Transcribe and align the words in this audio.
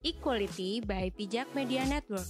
Equality 0.00 0.80
by 0.80 1.12
Pijak 1.12 1.52
Media 1.52 1.84
Network. 1.84 2.24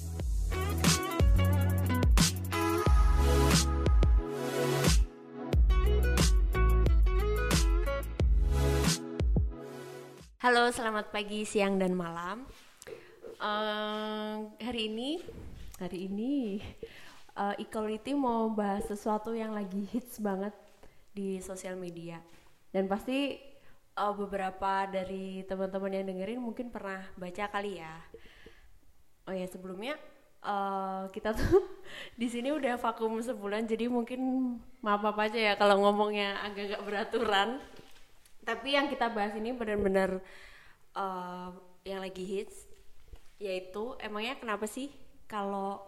Halo, 10.43 10.75
selamat 10.75 11.14
pagi, 11.14 11.46
siang, 11.46 11.79
dan 11.79 11.95
malam. 11.95 12.43
Uh, 13.38 14.51
hari 14.59 14.91
ini, 14.91 15.23
hari 15.79 16.11
ini 16.11 16.59
uh, 17.39 17.55
Equality 17.55 18.18
mau 18.18 18.50
bahas 18.50 18.82
sesuatu 18.91 19.30
yang 19.30 19.55
lagi 19.55 19.87
hits 19.95 20.18
banget 20.18 20.59
di 21.14 21.39
sosial 21.39 21.79
media. 21.79 22.18
Dan 22.75 22.91
pasti 22.91 23.39
uh, 24.00 24.14
beberapa 24.16 24.88
dari 24.88 25.44
teman-teman 25.44 25.92
yang 25.92 26.06
dengerin 26.08 26.40
mungkin 26.40 26.72
pernah 26.72 27.04
baca 27.20 27.44
kali 27.52 27.76
ya. 27.76 27.94
Oh 29.28 29.34
ya 29.36 29.44
sebelumnya 29.44 30.00
uh, 30.41 31.12
kita 31.12 31.36
tuh 31.38 31.60
di 32.16 32.27
sini 32.32 32.48
udah 32.56 32.80
vakum 32.80 33.20
sebulan 33.20 33.68
jadi 33.68 33.92
mungkin 33.92 34.56
maaf 34.80 35.05
apa 35.05 35.28
aja 35.28 35.52
ya 35.52 35.55
kalau 35.60 35.84
ngomongnya 35.84 36.41
agak-agak 36.48 36.80
beraturan. 36.88 37.60
Tapi 38.41 38.72
yang 38.72 38.88
kita 38.88 39.12
bahas 39.12 39.36
ini 39.36 39.52
benar-benar 39.52 40.24
uh, 40.96 41.52
yang 41.84 42.00
lagi 42.00 42.24
hits 42.24 42.64
yaitu 43.41 43.96
emangnya 44.00 44.36
kenapa 44.36 44.69
sih 44.69 44.92
kalau 45.24 45.80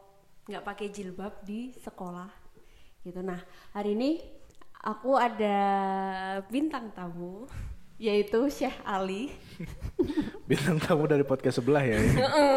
nggak 0.48 0.64
pakai 0.64 0.88
jilbab 0.92 1.40
di 1.44 1.72
sekolah 1.80 2.28
gitu. 3.04 3.20
Nah 3.24 3.40
hari 3.72 3.96
ini 3.96 4.20
aku 4.84 5.16
ada 5.16 5.58
bintang 6.48 6.92
tamu 6.92 7.48
yaitu 8.02 8.50
Syekh 8.50 8.74
Ali. 8.82 9.30
Bintang 10.50 10.82
tamu 10.82 11.06
dari 11.06 11.22
podcast 11.22 11.62
sebelah 11.62 11.86
ya. 11.86 12.02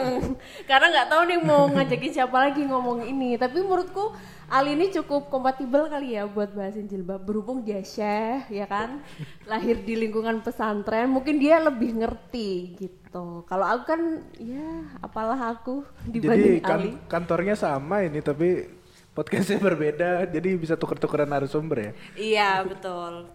Karena 0.70 0.90
nggak 0.90 1.08
tahu 1.14 1.22
nih 1.30 1.40
mau 1.46 1.70
ngajakin 1.70 2.12
siapa 2.18 2.50
lagi 2.50 2.66
ngomong 2.66 3.06
ini. 3.06 3.38
Tapi 3.38 3.62
menurutku 3.62 4.10
Ali 4.50 4.74
ini 4.74 4.90
cukup 4.90 5.30
kompatibel 5.30 5.86
kali 5.86 6.18
ya 6.18 6.26
buat 6.26 6.50
bahasin 6.50 6.90
jilbab. 6.90 7.22
Berhubung 7.22 7.62
dia 7.62 7.86
Syekh 7.86 8.50
ya 8.50 8.66
kan, 8.66 9.06
lahir 9.52 9.86
di 9.86 9.94
lingkungan 9.94 10.42
pesantren, 10.42 11.14
mungkin 11.14 11.38
dia 11.38 11.62
lebih 11.62 11.94
ngerti 11.94 12.82
gitu. 12.82 13.46
Kalau 13.46 13.70
aku 13.70 13.84
kan 13.86 14.02
ya 14.42 14.98
apalah 14.98 15.54
aku 15.54 15.86
dibanding 16.10 16.58
Jadi 16.58 16.66
kan, 16.66 16.80
Ali. 16.82 16.92
kantornya 17.06 17.54
sama 17.54 18.02
ini 18.02 18.18
tapi 18.18 18.66
podcastnya 19.14 19.62
berbeda, 19.62 20.26
jadi 20.26 20.50
bisa 20.58 20.74
tuker-tukeran 20.74 21.30
narasumber 21.30 21.78
ya. 21.78 21.92
Iya 22.18 22.50
betul. 22.66 23.30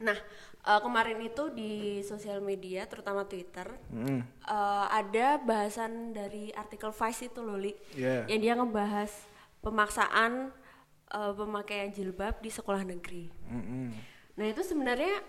Nah 0.00 0.16
uh, 0.66 0.80
kemarin 0.82 1.22
itu 1.22 1.48
di 1.54 2.02
sosial 2.02 2.42
media 2.42 2.84
terutama 2.90 3.22
Twitter 3.24 3.70
mm. 3.94 4.42
uh, 4.50 4.86
ada 4.90 5.38
bahasan 5.38 6.10
dari 6.10 6.50
artikel 6.52 6.90
Vice 6.90 7.30
itu 7.30 7.40
loh 7.40 7.56
Li 7.56 7.72
yeah. 7.94 8.26
yang 8.26 8.40
dia 8.42 8.52
ngebahas 8.58 9.14
pemaksaan 9.62 10.50
uh, 11.14 11.32
pemakaian 11.32 11.94
jilbab 11.94 12.42
di 12.42 12.50
sekolah 12.50 12.82
negeri. 12.82 13.30
Mm 13.46 13.62
-hmm. 13.62 13.86
Nah 14.36 14.46
itu 14.50 14.62
sebenarnya 14.66 15.22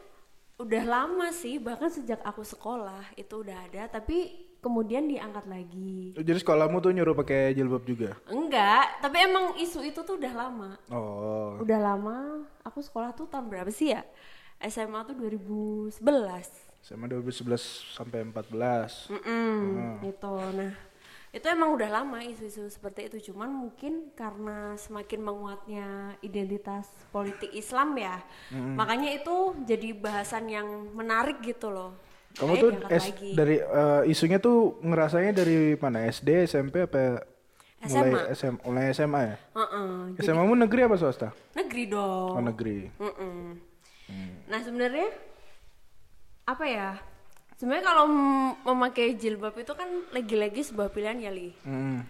udah 0.58 0.83
lama 0.89 1.30
sih 1.30 1.61
bahkan 1.61 1.93
sejak 1.93 2.17
aku 2.25 2.41
sekolah 2.41 3.13
itu 3.13 3.45
udah 3.45 3.69
ada 3.69 3.85
tapi 3.93 4.47
kemudian 4.58 5.05
diangkat 5.05 5.45
lagi. 5.45 6.17
Oh, 6.17 6.25
jadi 6.25 6.41
sekolahmu 6.41 6.81
tuh 6.81 6.91
nyuruh 6.91 7.13
pakai 7.13 7.53
jilbab 7.53 7.85
juga? 7.85 8.17
Enggak, 8.27 8.99
tapi 8.99 9.21
emang 9.21 9.53
isu 9.61 9.85
itu 9.85 10.02
tuh 10.02 10.17
udah 10.17 10.33
lama. 10.33 10.69
Oh. 10.89 11.61
Udah 11.61 11.80
lama. 11.80 12.43
Aku 12.65 12.81
sekolah 12.81 13.13
tuh 13.13 13.30
tahun 13.30 13.47
berapa 13.47 13.69
sih 13.69 13.93
ya? 13.93 14.02
SMA 14.61 15.00
tuh 15.05 15.16
2011 15.17 16.02
SMA 16.81 17.05
2011 17.11 17.97
sampai 17.97 18.23
14 18.25 19.11
mm 19.11 19.22
-mm, 19.22 19.55
hmm. 19.61 19.97
itu 20.08 20.33
nah 20.55 20.73
itu 21.36 21.45
emang 21.52 21.75
udah 21.75 21.89
lama 21.91 22.23
isu-isu 22.23 22.66
seperti 22.72 23.11
itu 23.11 23.30
cuman 23.30 23.52
mungkin 23.52 24.09
karena 24.16 24.73
semakin 24.80 25.22
menguatnya 25.22 26.16
identitas 26.23 26.88
politik 27.11 27.52
Islam 27.52 27.93
ya 27.99 28.23
mm 28.49 28.58
-hmm. 28.58 28.73
makanya 28.80 29.11
itu 29.14 29.54
jadi 29.67 29.92
bahasan 29.93 30.48
yang 30.48 30.65
menarik 30.95 31.43
gitu 31.43 31.70
loh 31.70 31.93
kamu 32.37 32.53
tuh 32.61 32.71
S 32.87 33.11
lagi. 33.11 33.32
dari 33.33 33.58
uh, 33.59 34.02
isunya 34.05 34.37
tuh 34.37 34.77
ngerasanya 34.86 35.32
dari 35.33 35.73
mana 35.76 36.05
SD 36.05 36.48
SMP 36.48 36.86
apa 36.86 37.26
SMA. 37.86 38.08
mulai 38.08 38.23
SMA 38.33 38.59
mulai 38.65 38.83
SMA 38.93 39.21
ya 39.21 39.36
uh 39.58 39.61
-uh, 39.61 39.93
SMA 40.21 40.43
mu 40.45 40.55
negeri 40.55 40.82
apa 40.86 40.95
swasta 40.95 41.30
negeri 41.58 41.83
dong 41.89 42.32
oh 42.37 42.43
negeri 42.43 42.77
uh 42.98 43.09
-uh. 43.09 43.45
Nah 44.47 44.59
sebenarnya 44.63 45.11
apa 46.47 46.65
ya? 46.65 46.89
Sebenarnya 47.59 47.85
kalau 47.89 48.05
memakai 48.63 49.17
jilbab 49.17 49.58
itu 49.59 49.73
kan 49.73 49.89
lagi-lagi 50.13 50.61
sebuah 50.63 50.93
pilihan 50.93 51.19
ya 51.19 51.31
li. 51.33 51.52
Hmm. 51.65 52.05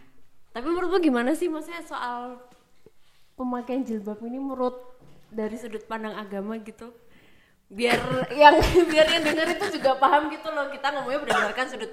Tapi 0.51 0.65
menurut 0.67 0.89
lo 0.93 0.99
gimana 0.99 1.33
sih 1.33 1.47
maksudnya 1.49 1.81
soal 1.85 2.41
pemakaian 3.37 3.85
jilbab 3.85 4.19
ini 4.25 4.37
menurut 4.37 4.75
dari 5.31 5.55
sudut 5.55 5.85
pandang 5.87 6.13
agama 6.17 6.59
gitu? 6.61 6.93
Biar 7.67 7.99
yang 8.31 8.55
biar 8.91 9.07
yang 9.11 9.23
dengar 9.27 9.47
itu 9.51 9.79
juga 9.79 9.99
paham 9.99 10.31
gitu 10.31 10.47
loh. 10.47 10.71
Kita 10.71 10.87
ngomongnya 10.95 11.19
berdasarkan 11.27 11.65
sudut 11.67 11.91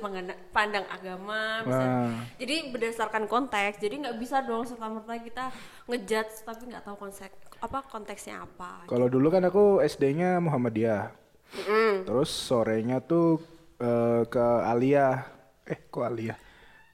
pandang 0.54 0.86
agama 0.86 1.66
bisa, 1.66 1.86
jadi 2.38 2.56
berdasarkan 2.70 3.24
konteks 3.26 3.82
jadi 3.82 3.94
nggak 4.06 4.16
bisa 4.22 4.46
dong 4.46 4.62
serta 4.62 4.86
merta 4.86 5.18
kita 5.18 5.50
ngejudge 5.90 6.46
tapi 6.46 6.62
nggak 6.70 6.84
tahu 6.86 6.96
konsep 6.98 7.30
apa 7.58 7.78
konteksnya 7.90 8.46
apa. 8.46 8.86
Kalau 8.86 9.10
dulu 9.10 9.34
kan 9.34 9.42
aku 9.42 9.82
SD-nya 9.82 10.38
Muhammadiyah. 10.38 11.26
Mm. 11.54 12.02
terus 12.02 12.34
sorenya 12.34 12.98
tuh 12.98 13.38
uh, 13.78 14.26
ke 14.26 14.42
Alia 14.66 15.22
eh 15.70 15.78
kok 15.86 16.02
Alia 16.02 16.34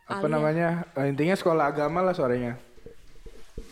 apa 0.05 0.21
Alia. 0.21 0.37
namanya? 0.37 0.69
Uh, 0.93 1.09
intinya 1.09 1.33
sekolah 1.33 1.73
agama 1.73 2.05
lah 2.05 2.13
sorenya. 2.13 2.61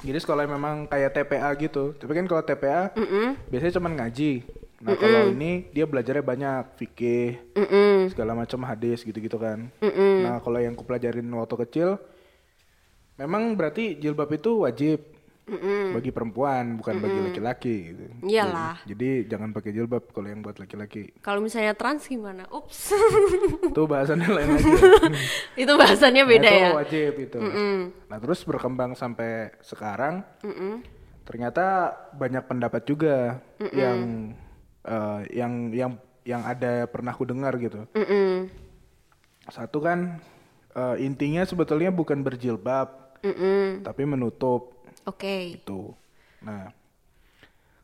Jadi 0.01 0.17
sekolah 0.17 0.49
memang 0.49 0.89
kayak 0.89 1.13
TPA 1.13 1.51
gitu. 1.61 1.93
Tapi 1.93 2.13
kan 2.17 2.25
kalau 2.25 2.41
TPA 2.41 2.95
mm 2.97 3.05
-mm. 3.05 3.29
biasanya 3.53 3.75
cuma 3.77 3.89
ngaji 3.93 4.33
Nah 4.79 4.95
mm 4.95 4.99
-mm. 4.99 5.03
kalau 5.03 5.21
ini 5.35 5.53
dia 5.75 5.85
belajarnya 5.91 6.23
banyak 6.23 6.63
fikih, 6.79 7.29
mm 7.59 7.67
-mm. 7.67 7.95
segala 8.15 8.33
macam 8.39 8.63
hadis 8.63 9.03
gitu-gitu 9.03 9.35
kan. 9.35 9.75
Mm 9.83 9.91
-mm. 9.91 10.15
Nah 10.23 10.37
kalau 10.39 10.63
yang 10.63 10.79
kupelajarin 10.79 11.27
waktu 11.35 11.55
kecil, 11.67 11.99
memang 13.19 13.59
berarti 13.59 13.99
jilbab 13.99 14.31
itu 14.31 14.63
wajib 14.63 15.03
mm 15.51 15.59
-mm. 15.59 15.83
bagi 15.99 16.11
perempuan, 16.15 16.79
bukan 16.79 16.95
mm 16.95 17.01
-mm. 17.03 17.11
bagi 17.11 17.21
laki-laki. 17.27 17.77
Gitu. 17.91 18.03
Iyalah. 18.31 18.79
Jadi, 18.87 18.95
jadi 18.95 19.11
jangan 19.35 19.51
pakai 19.51 19.71
jilbab 19.75 20.05
kalau 20.15 20.29
yang 20.31 20.41
buat 20.47 20.57
laki-laki. 20.63 21.11
Kalau 21.27 21.43
misalnya 21.43 21.75
trans 21.75 22.07
gimana? 22.07 22.47
Ups. 22.47 22.95
itu 23.75 23.83
bahasannya 23.83 24.29
lain 24.31 24.49
lagi. 24.63 24.73
Itu 25.67 25.73
bahasannya 25.75 26.23
beda 26.23 26.47
nah, 26.47 26.55
itu 26.55 26.63
ya. 26.63 26.71
Itu 26.71 26.79
wajib 26.79 27.13
itu. 27.19 27.39
Mm 27.43 27.51
-mm. 27.51 27.77
Nah 28.15 28.19
terus 28.23 28.47
berkembang 28.47 28.95
sampai 28.95 29.59
sekarang, 29.59 30.23
mm 30.47 30.55
-mm. 30.55 30.73
ternyata 31.27 31.99
banyak 32.15 32.47
pendapat 32.47 32.83
juga 32.87 33.43
mm 33.59 33.67
-mm. 33.67 33.75
yang 33.75 33.99
uh, 34.85 35.25
yang 35.33 35.73
yang 35.75 35.93
yang 36.29 36.45
ada 36.45 36.85
pernah 36.85 37.17
ku 37.17 37.25
dengar 37.25 37.57
gitu. 37.57 37.89
Mm 37.97 38.07
-mm. 38.07 38.33
Satu 39.49 39.81
kan 39.81 40.21
uh, 40.77 40.97
intinya 41.01 41.41
sebetulnya 41.49 41.89
bukan 41.89 42.21
berjilbab, 42.21 43.17
mm 43.25 43.35
-mm. 43.35 43.65
tapi 43.83 44.03
menutup. 44.05 44.77
Oke. 45.09 45.25
Okay. 45.25 45.43
Itu. 45.57 45.97
Nah, 46.45 46.71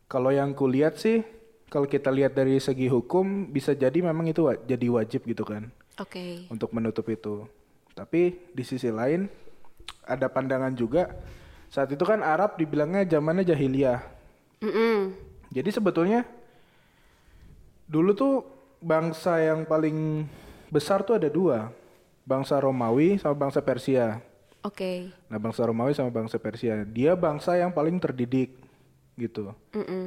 kalau 0.06 0.28
yang 0.28 0.52
kulihat 0.52 1.00
sih, 1.00 1.24
kalau 1.72 1.88
kita 1.88 2.12
lihat 2.12 2.36
dari 2.36 2.60
segi 2.60 2.86
hukum 2.86 3.48
bisa 3.48 3.72
jadi 3.72 3.96
memang 4.04 4.28
itu 4.28 4.44
wa 4.44 4.54
jadi 4.54 4.86
wajib 4.92 5.24
gitu 5.24 5.42
kan. 5.48 5.72
Oke. 5.96 6.12
Okay. 6.12 6.52
Untuk 6.52 6.70
menutup 6.76 7.08
itu. 7.08 7.48
Tapi 7.96 8.36
di 8.52 8.62
sisi 8.66 8.92
lain 8.92 9.30
ada 10.04 10.28
pandangan 10.28 10.74
juga 10.76 11.14
saat 11.72 11.88
itu 11.90 12.04
kan 12.04 12.20
Arab 12.20 12.60
dibilangnya 12.60 13.08
zamannya 13.08 13.42
jahiliyah. 13.42 14.00
Mm 14.60 14.70
-mm. 14.70 14.98
Jadi 15.54 15.70
sebetulnya 15.72 16.28
dulu 17.84 18.16
tuh 18.16 18.34
bangsa 18.80 19.40
yang 19.40 19.64
paling 19.64 20.28
besar 20.68 21.04
tuh 21.04 21.16
ada 21.16 21.28
dua 21.28 21.72
bangsa 22.24 22.56
Romawi 22.60 23.20
sama 23.20 23.36
bangsa 23.36 23.60
Persia 23.60 24.20
oke 24.64 24.76
okay. 24.76 24.98
nah 25.28 25.40
bangsa 25.40 25.64
Romawi 25.64 25.92
sama 25.92 26.12
bangsa 26.12 26.36
Persia 26.40 26.84
dia 26.84 27.16
bangsa 27.16 27.56
yang 27.56 27.72
paling 27.72 28.00
terdidik 28.00 28.56
gitu 29.16 29.52
mm 29.76 29.84
-mm. 29.84 30.04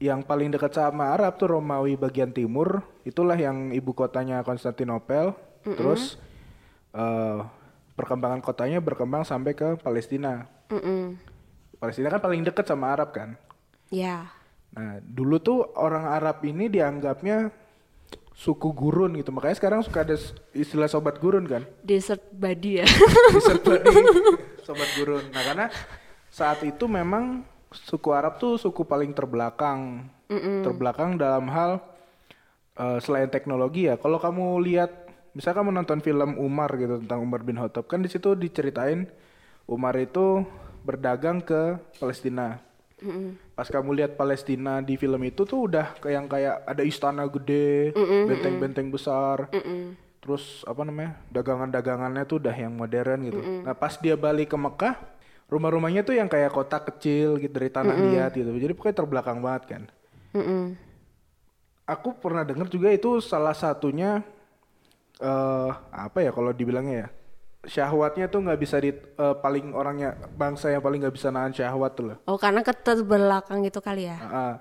yang 0.00 0.20
paling 0.24 0.52
dekat 0.52 0.72
sama 0.72 1.12
Arab 1.12 1.36
tuh 1.36 1.56
Romawi 1.56 1.96
bagian 1.96 2.32
timur 2.32 2.84
itulah 3.04 3.36
yang 3.36 3.72
ibu 3.72 3.92
kotanya 3.92 4.40
Konstantinopel 4.44 5.36
mm 5.36 5.64
-mm. 5.64 5.76
terus 5.76 6.16
uh, 6.96 7.44
perkembangan 7.96 8.40
kotanya 8.40 8.80
berkembang 8.80 9.28
sampai 9.28 9.52
ke 9.52 9.76
Palestina 9.80 10.48
mm 10.72 10.80
-mm. 10.80 11.02
Palestina 11.80 12.08
kan 12.12 12.20
paling 12.20 12.44
dekat 12.44 12.64
sama 12.68 12.92
Arab 12.96 13.12
kan 13.12 13.36
ya 13.92 14.24
yeah 14.28 14.39
Nah, 14.70 15.02
dulu 15.02 15.42
tuh 15.42 15.66
orang 15.74 16.06
Arab 16.06 16.42
ini 16.46 16.70
dianggapnya 16.70 17.50
suku 18.40 18.72
gurun 18.72 19.18
gitu. 19.18 19.34
Makanya 19.34 19.56
sekarang 19.58 19.80
suka 19.84 20.06
ada 20.06 20.16
istilah 20.56 20.88
sobat 20.88 21.18
gurun 21.18 21.44
kan? 21.44 21.62
Desert 21.82 22.22
body 22.32 22.80
ya. 22.80 22.86
Desert 23.34 23.60
body, 23.60 23.90
sobat 24.66 24.90
gurun. 24.96 25.24
Nah, 25.34 25.42
karena 25.42 25.66
saat 26.30 26.62
itu 26.62 26.86
memang 26.86 27.42
suku 27.70 28.10
Arab 28.14 28.38
tuh 28.38 28.56
suku 28.56 28.86
paling 28.86 29.12
terbelakang. 29.12 30.06
Mm 30.30 30.38
-mm. 30.38 30.58
Terbelakang 30.62 31.18
dalam 31.18 31.50
hal 31.50 31.82
uh, 32.78 32.98
selain 33.02 33.28
teknologi 33.28 33.90
ya. 33.90 33.98
Kalau 33.98 34.16
kamu 34.16 34.62
lihat 34.64 34.90
misal 35.34 35.54
kamu 35.54 35.74
nonton 35.74 36.02
film 36.02 36.38
Umar 36.38 36.70
gitu 36.78 36.98
tentang 37.02 37.22
Umar 37.22 37.42
bin 37.46 37.58
Khattab 37.58 37.86
kan 37.86 38.02
di 38.02 38.10
situ 38.10 38.34
diceritain 38.34 39.06
Umar 39.70 39.94
itu 39.98 40.42
berdagang 40.82 41.44
ke 41.44 41.78
Palestina. 42.00 42.58
Pas 43.60 43.68
kamu 43.68 43.92
lihat 43.92 44.16
Palestina 44.16 44.80
di 44.80 44.96
film 44.96 45.20
itu 45.20 45.44
tuh 45.44 45.68
udah 45.68 45.92
kayak 46.00 46.14
yang 46.16 46.24
kayak 46.32 46.64
ada 46.64 46.80
istana 46.80 47.28
gede, 47.28 47.92
benteng-benteng 48.24 48.88
besar. 48.88 49.52
Terus 50.24 50.64
apa 50.64 50.80
namanya? 50.80 51.20
dagangan-dagangannya 51.28 52.24
tuh 52.24 52.40
udah 52.40 52.56
yang 52.56 52.72
modern 52.72 53.20
gitu. 53.28 53.36
Nah, 53.60 53.76
pas 53.76 54.00
dia 54.00 54.16
balik 54.16 54.48
ke 54.48 54.56
Mekah, 54.56 54.96
rumah-rumahnya 55.52 56.08
tuh 56.08 56.16
yang 56.16 56.24
kayak 56.32 56.56
kota 56.56 56.80
kecil 56.80 57.36
gitu 57.36 57.52
dari 57.52 57.68
tanah 57.68 58.00
liat 58.00 58.32
gitu. 58.32 58.48
Jadi 58.48 58.72
pokoknya 58.72 58.96
terbelakang 58.96 59.44
banget 59.44 59.62
kan. 59.76 59.82
Mm-mm. 60.32 60.80
Aku 61.84 62.16
pernah 62.16 62.48
dengar 62.48 62.64
juga 62.64 62.88
itu 62.88 63.20
salah 63.20 63.52
satunya 63.52 64.24
eh 65.20 65.70
apa 65.92 66.24
ya 66.24 66.32
kalau 66.32 66.56
dibilangnya 66.56 66.96
ya 67.04 67.08
syahwatnya 67.60 68.26
tuh 68.26 68.40
nggak 68.40 68.60
bisa 68.60 68.80
di 68.80 68.90
eh, 68.92 69.36
paling 69.36 69.76
orangnya 69.76 70.16
bangsa 70.32 70.72
yang 70.72 70.80
paling 70.80 71.04
nggak 71.04 71.14
bisa 71.16 71.28
nahan 71.28 71.52
syahwat 71.52 71.92
tuh 71.92 72.04
loh. 72.12 72.16
Oh 72.24 72.40
karena 72.40 72.64
keterbelakang 72.64 73.60
gitu 73.64 73.80
kali 73.84 74.08
ya? 74.08 74.16
Ah, 74.20 74.28
ah. 74.32 74.52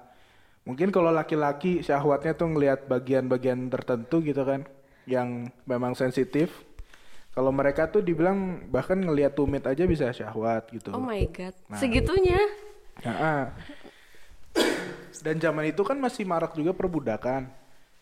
mungkin 0.67 0.91
kalau 0.91 1.09
laki-laki 1.09 1.79
syahwatnya 1.81 2.35
tuh 2.35 2.51
ngelihat 2.53 2.85
bagian-bagian 2.85 3.71
tertentu 3.71 4.19
gitu 4.21 4.43
kan 4.43 4.67
yang 5.07 5.47
memang 5.63 5.95
sensitif. 5.95 6.51
Kalau 7.29 7.55
mereka 7.55 7.87
tuh 7.87 8.03
dibilang 8.03 8.67
bahkan 8.67 8.99
ngelihat 8.99 9.31
tumit 9.31 9.63
aja 9.63 9.87
bisa 9.87 10.11
syahwat 10.11 10.67
gitu. 10.75 10.91
Oh 10.91 10.99
my 10.99 11.23
god, 11.31 11.55
Nah. 11.71 11.79
segitunya? 11.79 12.37
Ah, 12.99 13.09
ah. 13.15 13.43
Dan 15.19 15.39
zaman 15.39 15.67
itu 15.67 15.81
kan 15.83 15.95
masih 15.95 16.27
marak 16.27 16.51
juga 16.55 16.75
perbudakan. 16.75 17.47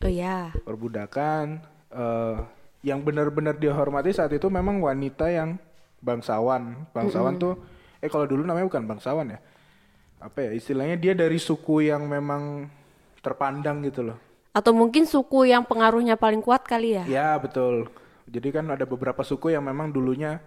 Oh 0.02 0.10
ya, 0.10 0.54
perbudakan 0.66 1.62
eh, 1.90 2.36
yang 2.88 3.04
benar-benar 3.04 3.60
dihormati 3.60 4.16
saat 4.16 4.32
itu 4.32 4.48
memang 4.48 4.80
wanita 4.80 5.28
yang 5.28 5.60
bangsawan. 6.00 6.88
Bangsawan 6.96 7.36
tuh 7.36 7.60
eh 8.00 8.08
kalau 8.08 8.24
dulu 8.24 8.48
namanya 8.48 8.72
bukan 8.72 8.88
bangsawan 8.88 9.36
ya. 9.36 9.40
Apa 10.24 10.48
ya 10.48 10.52
istilahnya 10.56 10.96
dia 10.96 11.12
dari 11.12 11.36
suku 11.36 11.92
yang 11.92 12.08
memang 12.08 12.72
terpandang 13.20 13.84
gitu 13.84 14.08
loh. 14.08 14.18
Atau 14.56 14.72
mungkin 14.72 15.04
suku 15.04 15.52
yang 15.52 15.68
pengaruhnya 15.68 16.16
paling 16.16 16.40
kuat 16.40 16.64
kali 16.64 16.96
ya? 16.96 17.04
ya 17.04 17.30
betul. 17.36 17.92
Jadi 18.26 18.48
kan 18.56 18.66
ada 18.72 18.88
beberapa 18.88 19.20
suku 19.22 19.52
yang 19.52 19.68
memang 19.68 19.92
dulunya 19.92 20.40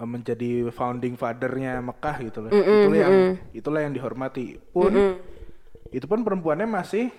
eh, 0.00 0.08
menjadi 0.08 0.72
founding 0.72 1.20
fathernya 1.20 1.84
Mekah 1.84 2.16
gitu 2.24 2.38
loh. 2.40 2.50
Itulah 2.56 2.96
yang 2.96 3.14
itulah 3.52 3.80
yang 3.84 3.92
dihormati. 3.92 4.56
Pun 4.72 5.20
itu 5.92 6.06
pun 6.08 6.24
perempuannya 6.24 6.66
masih 6.66 7.12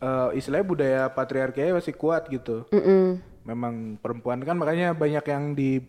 eh, 0.00 0.28
istilahnya 0.32 0.66
budaya 0.66 1.02
patriarkinya 1.12 1.76
masih 1.76 1.92
kuat 1.92 2.24
gitu. 2.32 2.64
Mm-mm. 2.72 3.20
Memang 3.48 3.96
perempuan 3.96 4.44
kan 4.44 4.60
makanya 4.60 4.92
banyak 4.92 5.24
yang 5.24 5.56
di 5.56 5.80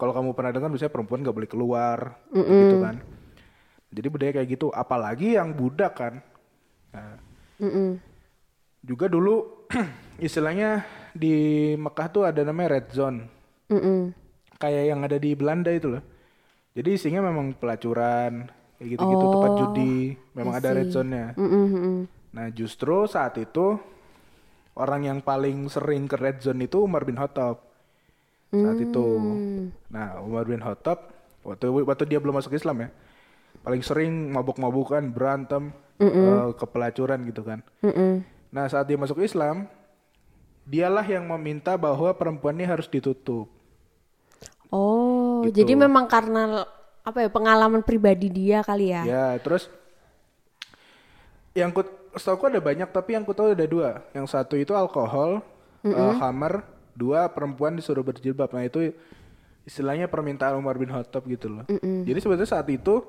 kalau 0.00 0.16
kamu 0.16 0.32
pernah 0.32 0.56
dengar 0.56 0.72
biasanya 0.72 0.94
perempuan 0.94 1.20
nggak 1.20 1.36
boleh 1.36 1.50
keluar 1.50 1.98
gitu 2.32 2.76
kan. 2.80 2.96
Jadi 3.92 4.06
budaya 4.08 4.32
kayak 4.40 4.48
gitu 4.48 4.66
apalagi 4.72 5.36
yang 5.36 5.52
budak 5.52 5.92
kan. 6.00 6.14
Nah, 6.92 7.20
Mm-mm. 7.60 8.00
juga 8.80 9.04
dulu 9.10 9.68
istilahnya 10.26 10.86
di 11.12 11.74
Mekah 11.76 12.08
tuh 12.08 12.24
ada 12.24 12.40
namanya 12.40 12.80
red 12.80 12.88
zone. 12.94 13.28
Mm-mm. 13.68 14.16
kayak 14.56 14.84
yang 14.88 15.04
ada 15.04 15.20
di 15.20 15.36
Belanda 15.36 15.68
itu 15.68 15.92
loh. 15.92 16.02
Jadi 16.72 16.88
isinya 16.96 17.20
memang 17.28 17.52
pelacuran 17.52 18.48
kayak 18.80 18.88
gitu-gitu 18.96 19.24
tempat 19.28 19.52
judi 19.60 20.16
memang 20.32 20.54
ada 20.56 20.70
red 20.72 20.88
zone-nya. 20.88 21.36
Mm-mm, 21.36 21.64
mm-mm. 21.74 21.96
Nah 22.32 22.46
justru 22.54 23.04
saat 23.10 23.36
itu 23.36 23.76
orang 24.78 25.02
yang 25.04 25.18
paling 25.18 25.66
sering 25.66 26.06
ke 26.06 26.14
red 26.14 26.38
zone 26.38 26.62
itu 26.64 26.78
Umar 26.86 27.02
bin 27.02 27.18
Khattab 27.18 27.58
saat 28.48 28.78
itu. 28.80 29.06
Nah 29.92 30.22
Umar 30.22 30.46
bin 30.46 30.62
Khattab 30.62 31.10
waktu 31.42 31.66
waktu 31.84 32.04
dia 32.06 32.22
belum 32.22 32.38
masuk 32.38 32.54
Islam 32.54 32.86
ya 32.86 32.90
paling 33.66 33.82
sering 33.82 34.30
mabuk-mabukan 34.30 35.02
berantem 35.10 35.74
eh, 35.98 36.48
ke 36.54 36.66
pelacuran 36.70 37.26
gitu 37.26 37.42
kan. 37.42 37.58
Mm-mm. 37.82 38.22
Nah 38.54 38.64
saat 38.70 38.86
dia 38.86 38.96
masuk 38.96 39.18
Islam 39.20 39.66
dialah 40.64 41.04
yang 41.04 41.26
meminta 41.26 41.74
bahwa 41.74 42.14
perempuan 42.14 42.54
ini 42.56 42.68
harus 42.68 42.86
ditutup. 42.86 43.48
Oh, 44.68 45.40
Gitu. 45.48 45.64
jadi 45.64 45.80
memang 45.80 46.04
karena 46.10 46.66
apa 47.00 47.24
ya 47.24 47.28
pengalaman 47.32 47.80
pribadi 47.80 48.28
dia 48.28 48.60
kali 48.60 48.92
ya? 48.92 49.02
Ya 49.06 49.26
terus 49.40 49.72
yang 51.56 51.72
ku 51.72 51.82
setahu 52.18 52.50
ada 52.50 52.60
banyak 52.60 52.90
tapi 52.90 53.14
yang 53.14 53.24
ku 53.24 53.32
tahu 53.32 53.54
ada 53.54 53.64
dua. 53.64 54.02
Yang 54.12 54.34
satu 54.34 54.58
itu 54.58 54.74
alkohol, 54.74 55.40
eh, 55.86 56.14
hammer, 56.18 56.66
dua 56.92 57.30
perempuan 57.30 57.78
disuruh 57.78 58.02
berjilbab. 58.02 58.50
Nah 58.52 58.66
itu 58.66 58.92
istilahnya 59.64 60.10
permintaan 60.10 60.58
Umar 60.58 60.76
bin 60.76 60.90
Khattab 60.90 61.24
gitu 61.30 61.48
loh. 61.48 61.64
Jadi 61.80 62.18
sebetulnya 62.18 62.50
saat 62.50 62.66
itu 62.68 63.04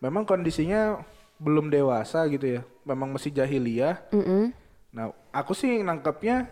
memang 0.00 0.24
kondisinya 0.24 1.00
belum 1.40 1.72
dewasa 1.72 2.28
gitu 2.28 2.60
ya, 2.60 2.60
memang 2.84 3.16
masih 3.16 3.32
jahiliyah. 3.32 4.00
Mm-mm. 4.12 4.52
Nah 4.92 5.14
aku 5.32 5.56
sih 5.56 5.80
nangkepnya 5.80 6.48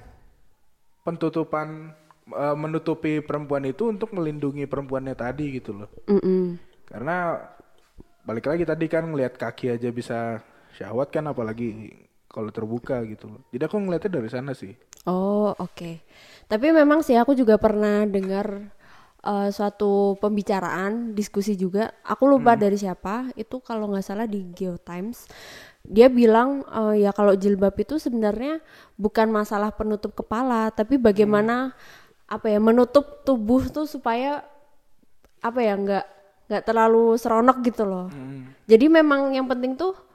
pentutupan 1.05 1.93
eh, 2.33 2.57
menutupi 2.57 3.21
perempuan 3.25 3.65
itu 3.69 3.89
untuk 3.89 4.13
melindungi 4.17 4.65
perempuannya 4.65 5.17
tadi 5.17 5.61
gitu 5.61 5.77
loh. 5.77 5.89
Mm-mm. 6.09 6.61
Karena 6.89 7.37
balik 8.29 8.49
lagi 8.49 8.69
tadi 8.69 8.85
kan 8.93 9.09
ngelihat 9.09 9.41
kaki 9.41 9.73
aja 9.77 9.89
bisa 9.89 10.45
syahwat 10.79 11.11
kan 11.11 11.27
apalagi 11.27 11.91
kalau 12.31 12.55
terbuka 12.55 13.03
gitu 13.03 13.27
loh. 13.27 13.43
Jadi 13.51 13.63
aku 13.67 13.77
ngeliatnya 13.83 14.23
dari 14.23 14.29
sana 14.31 14.55
sih. 14.55 14.79
Oh, 15.11 15.51
oke. 15.59 16.05
Tapi 16.47 16.67
memang 16.71 17.03
sih 17.03 17.19
aku 17.19 17.35
juga 17.35 17.59
pernah 17.59 18.07
dengar 18.07 18.71
eh, 19.25 19.49
suatu 19.51 20.15
pembicaraan, 20.23 21.19
diskusi 21.19 21.59
juga. 21.59 21.91
Aku 22.07 22.31
lupa 22.31 22.55
dari 22.55 22.79
siapa. 22.79 23.35
Itu 23.35 23.59
kalau 23.59 23.91
nggak 23.91 24.07
salah 24.07 24.31
di 24.31 24.47
Geotimes. 24.55 25.27
Dia 25.83 26.07
bilang 26.13 26.63
eh, 26.69 27.09
ya 27.09 27.11
kalau 27.11 27.35
jilbab 27.35 27.75
itu 27.75 27.99
sebenarnya 27.99 28.63
bukan 28.95 29.33
masalah 29.35 29.75
penutup 29.75 30.15
kepala, 30.15 30.71
tapi 30.71 30.95
bagaimana 30.95 31.75
apa 32.29 32.53
ya 32.53 32.61
menutup 32.61 33.25
tubuh 33.25 33.67
tuh 33.73 33.89
supaya 33.89 34.45
apa 35.41 35.65
ya 35.65 35.75
nggak 35.81 36.05
nggak 36.53 36.63
terlalu 36.63 37.17
seronok 37.17 37.65
gitu 37.65 37.89
loh. 37.89 38.13
Jadi 38.69 38.87
memang 38.93 39.33
yang 39.33 39.49
penting 39.49 39.81
tuh 39.81 40.08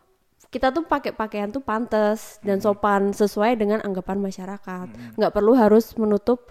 kita 0.53 0.69
tuh 0.69 0.85
pakai 0.85 1.17
pakaian 1.17 1.49
tuh 1.49 1.65
pantas 1.65 2.37
dan 2.45 2.61
sopan 2.61 3.09
sesuai 3.09 3.57
dengan 3.57 3.81
anggapan 3.81 4.21
masyarakat. 4.21 5.17
Nggak 5.17 5.33
perlu 5.33 5.57
harus 5.57 5.97
menutup 5.97 6.45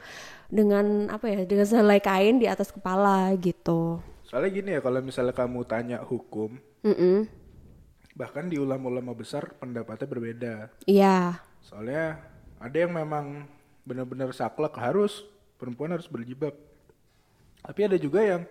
dengan 0.50 1.06
apa 1.06 1.31
ya 1.31 1.46
dengan 1.46 1.62
selai 1.62 2.02
kain 2.02 2.43
di 2.43 2.50
atas 2.50 2.75
kepala 2.75 3.31
gitu. 3.38 4.03
Soalnya 4.26 4.50
gini 4.50 4.70
ya 4.74 4.81
kalau 4.82 4.98
misalnya 4.98 5.31
kamu 5.31 5.62
tanya 5.70 6.03
hukum, 6.03 6.58
Mm-mm. 6.82 7.31
bahkan 8.19 8.50
di 8.50 8.58
ulama-ulama 8.58 9.15
besar 9.15 9.55
pendapatnya 9.62 10.08
berbeda. 10.10 10.55
Iya. 10.91 11.38
Soalnya 11.62 12.19
ada 12.58 12.76
yang 12.76 12.91
memang 12.91 13.46
benar-benar 13.86 14.34
saklek 14.34 14.74
harus 14.82 15.22
perempuan 15.62 15.94
harus 15.94 16.10
berjilbab. 16.10 16.58
Tapi 17.62 17.81
ada 17.86 17.94
juga 17.94 18.19
yang 18.26 18.43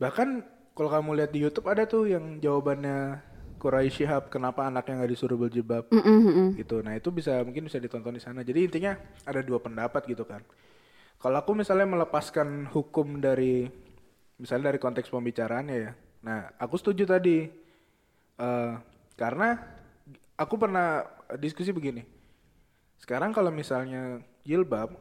bahkan 0.00 0.40
kalau 0.72 0.88
kamu 0.88 1.10
lihat 1.20 1.30
di 1.36 1.44
YouTube 1.44 1.68
ada 1.68 1.84
tuh 1.84 2.08
yang 2.08 2.40
jawabannya 2.40 3.20
Quraisy 3.58 4.06
Shihab 4.06 4.30
kenapa 4.30 4.64
anaknya 4.70 5.02
nggak 5.02 5.12
disuruh 5.12 5.34
berjilbab 5.34 5.90
Mm-mm, 5.90 6.18
mm-mm. 6.24 6.48
gitu. 6.56 6.80
Nah 6.80 6.94
itu 6.94 7.10
bisa 7.10 7.42
mungkin 7.42 7.66
bisa 7.66 7.82
ditonton 7.82 8.14
di 8.14 8.22
sana. 8.22 8.46
Jadi 8.46 8.70
intinya 8.70 8.94
ada 9.26 9.42
dua 9.42 9.58
pendapat 9.58 10.06
gitu 10.06 10.22
kan. 10.22 10.40
Kalau 11.18 11.36
aku 11.42 11.58
misalnya 11.58 11.90
melepaskan 11.90 12.70
hukum 12.70 13.18
dari 13.18 13.66
misalnya 14.38 14.70
dari 14.70 14.78
konteks 14.78 15.10
pembicaraannya 15.10 15.76
ya. 15.76 15.92
Nah 16.22 16.54
aku 16.56 16.78
setuju 16.78 17.04
tadi 17.04 17.66
Eh, 18.38 18.74
karena 19.18 19.58
aku 20.38 20.54
pernah 20.54 21.02
diskusi 21.42 21.74
begini. 21.74 22.06
Sekarang 23.02 23.34
kalau 23.34 23.50
misalnya 23.50 24.22
jilbab 24.46 24.94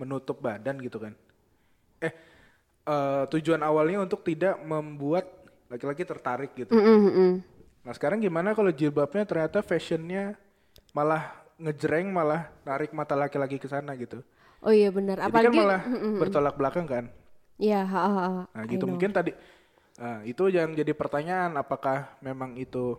menutup 0.00 0.40
badan 0.40 0.80
gitu 0.80 0.96
kan. 0.96 1.12
Eh 2.00 2.12
eh, 2.88 3.22
tujuan 3.28 3.60
awalnya 3.60 4.00
untuk 4.08 4.24
tidak 4.24 4.56
membuat 4.64 5.28
laki-laki 5.68 6.04
tertarik 6.08 6.56
gitu. 6.56 6.72
Mm-mm, 6.72 6.98
mm-mm. 7.08 7.32
Nah 7.82 7.92
sekarang 7.94 8.22
gimana 8.22 8.54
kalau 8.54 8.70
jilbabnya 8.70 9.26
ternyata 9.26 9.60
fashionnya 9.62 10.38
malah 10.94 11.34
ngejreng 11.58 12.10
malah 12.10 12.50
narik 12.62 12.94
mata 12.94 13.14
laki-laki 13.18 13.58
ke 13.58 13.66
sana 13.66 13.94
gitu. 13.98 14.22
Oh 14.62 14.70
iya 14.70 14.88
benar. 14.94 15.18
Jadi 15.18 15.28
Apalagi 15.28 15.46
kan 15.50 15.58
malah 15.58 15.80
bertolak 16.18 16.54
belakang 16.54 16.86
kan. 16.86 17.04
Iya, 17.58 17.82
ha. 17.86 18.46
Nah 18.46 18.64
gitu 18.66 18.86
mungkin 18.86 19.10
tadi 19.10 19.34
nah, 19.98 20.22
itu 20.26 20.48
yang 20.50 20.74
jadi 20.74 20.94
pertanyaan 20.94 21.54
apakah 21.58 22.14
memang 22.22 22.58
itu 22.58 22.98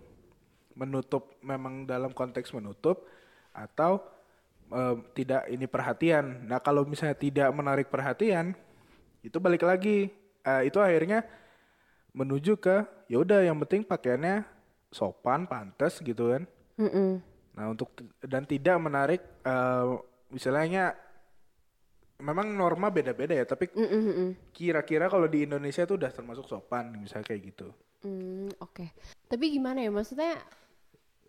menutup 0.76 1.36
memang 1.40 1.88
dalam 1.88 2.12
konteks 2.12 2.52
menutup 2.52 3.08
atau 3.56 4.04
tidak 5.14 5.48
ini 5.48 5.70
perhatian. 5.70 6.50
Nah 6.50 6.58
kalau 6.60 6.82
misalnya 6.84 7.14
tidak 7.14 7.50
menarik 7.54 7.88
perhatian 7.94 8.58
itu 9.24 9.38
balik 9.40 9.64
lagi 9.64 10.12
Eh, 10.44 10.68
itu 10.68 10.76
akhirnya 10.84 11.24
menuju 12.12 12.60
ke 12.60 12.84
ya 13.08 13.24
udah 13.24 13.48
yang 13.48 13.56
penting 13.64 13.88
pakaiannya 13.88 14.44
sopan 14.94 15.50
pantas 15.50 16.00
gitu 16.00 16.32
kan. 16.32 16.46
Mm-mm. 16.80 17.20
Nah 17.58 17.66
untuk 17.68 17.92
dan 18.22 18.46
tidak 18.46 18.78
menarik 18.80 19.22
eh, 19.44 19.86
misalnya 20.30 20.94
memang 22.24 22.56
norma 22.56 22.88
beda-beda 22.88 23.36
ya, 23.36 23.44
tapi 23.44 23.68
kira-kira 24.56 25.12
kalau 25.12 25.28
di 25.28 25.44
Indonesia 25.44 25.84
tuh 25.84 26.00
udah 26.00 26.08
termasuk 26.14 26.48
sopan 26.48 26.96
misalnya 26.96 27.28
kayak 27.28 27.42
gitu. 27.52 27.68
Hmm, 28.06 28.48
oke. 28.64 28.96
Tapi 29.28 29.46
gimana 29.52 29.84
ya 29.84 29.92
maksudnya 29.92 30.40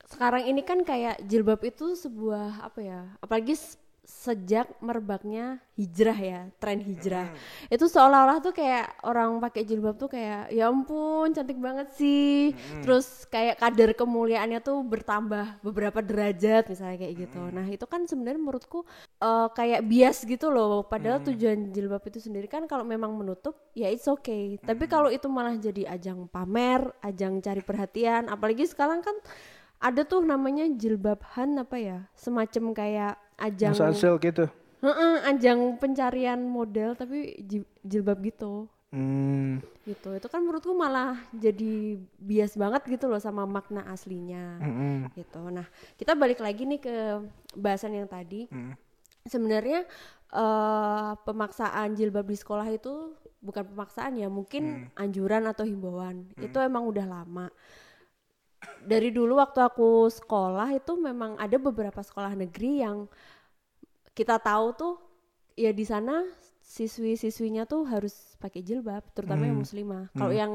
sekarang 0.07 0.47
ini 0.47 0.63
kan 0.63 0.87
kayak 0.87 1.25
jilbab 1.27 1.59
itu 1.67 1.99
sebuah 1.99 2.63
apa 2.63 2.79
ya? 2.85 3.01
Apalagi 3.19 3.59
sejak 4.05 4.69
merebaknya 4.85 5.59
hijrah 5.75 6.19
ya, 6.21 6.41
tren 6.61 6.79
hijrah. 6.85 7.33
Itu 7.73 7.89
seolah-olah 7.89 8.39
tuh 8.45 8.53
kayak 8.53 9.01
orang 9.03 9.41
pakai 9.41 9.65
jilbab 9.65 9.97
tuh 9.97 10.13
kayak 10.13 10.53
ya 10.53 10.69
ampun 10.69 11.33
cantik 11.33 11.57
banget 11.57 11.89
sih. 11.97 12.53
Terus 12.85 13.25
kayak 13.33 13.59
kadar 13.59 13.97
kemuliaannya 13.97 14.61
tuh 14.61 14.85
bertambah 14.85 15.65
beberapa 15.65 16.05
derajat 16.05 16.69
misalnya 16.69 16.97
kayak 17.01 17.15
gitu. 17.27 17.41
Nah, 17.49 17.67
itu 17.67 17.85
kan 17.89 18.05
sebenarnya 18.05 18.41
menurutku 18.41 18.85
eh, 19.19 19.49
kayak 19.57 19.81
bias 19.89 20.29
gitu 20.29 20.53
loh. 20.53 20.85
Padahal 20.85 21.25
tujuan 21.25 21.73
jilbab 21.73 22.05
itu 22.07 22.21
sendiri 22.21 22.47
kan 22.47 22.69
kalau 22.69 22.85
memang 22.85 23.17
menutup 23.17 23.57
ya 23.73 23.89
it's 23.89 24.07
okay. 24.07 24.61
Tapi 24.61 24.85
kalau 24.87 25.09
itu 25.09 25.27
malah 25.27 25.57
jadi 25.57 25.97
ajang 25.97 26.29
pamer, 26.29 26.93
ajang 27.01 27.41
cari 27.41 27.65
perhatian, 27.65 28.29
apalagi 28.29 28.69
sekarang 28.69 29.01
kan 29.01 29.17
ada 29.85 30.01
tuh 30.07 30.25
namanya 30.25 30.65
jilbab 30.77 31.21
han 31.37 31.61
apa 31.61 31.77
ya? 31.77 31.99
Semacam 32.17 32.73
kayak 32.73 33.24
ajang 33.37 33.75
Masa 33.75 33.91
hasil 33.91 34.15
gitu. 34.19 34.45
Heeh, 34.85 35.15
ajang 35.25 35.81
pencarian 35.81 36.37
model 36.39 36.93
tapi 36.93 37.41
ji- 37.41 37.69
jilbab 37.81 38.21
gitu. 38.21 38.69
Hmm, 38.95 39.59
Gitu. 39.85 40.17
Itu 40.17 40.29
kan 40.29 40.41
menurutku 40.41 40.73
malah 40.73 41.19
jadi 41.31 41.99
bias 42.17 42.55
banget 42.55 42.85
gitu 42.89 43.09
loh 43.11 43.19
sama 43.19 43.45
makna 43.45 43.85
aslinya. 43.89 44.61
mm-mm. 44.61 45.13
Gitu. 45.13 45.41
Nah, 45.51 45.67
kita 45.97 46.15
balik 46.15 46.41
lagi 46.41 46.65
nih 46.65 46.81
ke 46.81 46.97
bahasan 47.53 47.97
yang 47.97 48.09
tadi. 48.09 48.49
Sebenarnya 49.25 49.89
eh, 50.31 51.13
pemaksaan 51.25 51.97
jilbab 51.97 52.29
di 52.29 52.37
sekolah 52.37 52.69
itu 52.69 53.17
bukan 53.41 53.65
pemaksaan 53.73 54.17
ya, 54.17 54.29
mungkin 54.29 54.65
anjuran 54.97 55.45
atau 55.45 55.65
himbauan. 55.65 56.29
Itu 56.39 56.61
emang 56.61 56.85
udah 56.85 57.05
lama. 57.05 57.49
Dari 58.85 59.09
dulu 59.09 59.41
waktu 59.41 59.65
aku 59.65 60.13
sekolah 60.13 60.77
itu 60.77 60.93
memang 61.01 61.41
ada 61.41 61.57
beberapa 61.57 62.05
sekolah 62.05 62.37
negeri 62.37 62.85
yang 62.85 63.09
kita 64.15 64.39
tahu 64.39 64.67
tuh 64.77 64.95
ya 65.57 65.73
di 65.73 65.83
sana 65.89 66.23
siswi-siswinya 66.65 67.69
tuh 67.69 67.85
harus 67.87 68.37
pakai 68.41 68.65
jilbab, 68.65 69.05
terutama 69.13 69.47
yang 69.47 69.61
muslimah. 69.61 70.09
Kalau 70.17 70.35
yang 70.35 70.53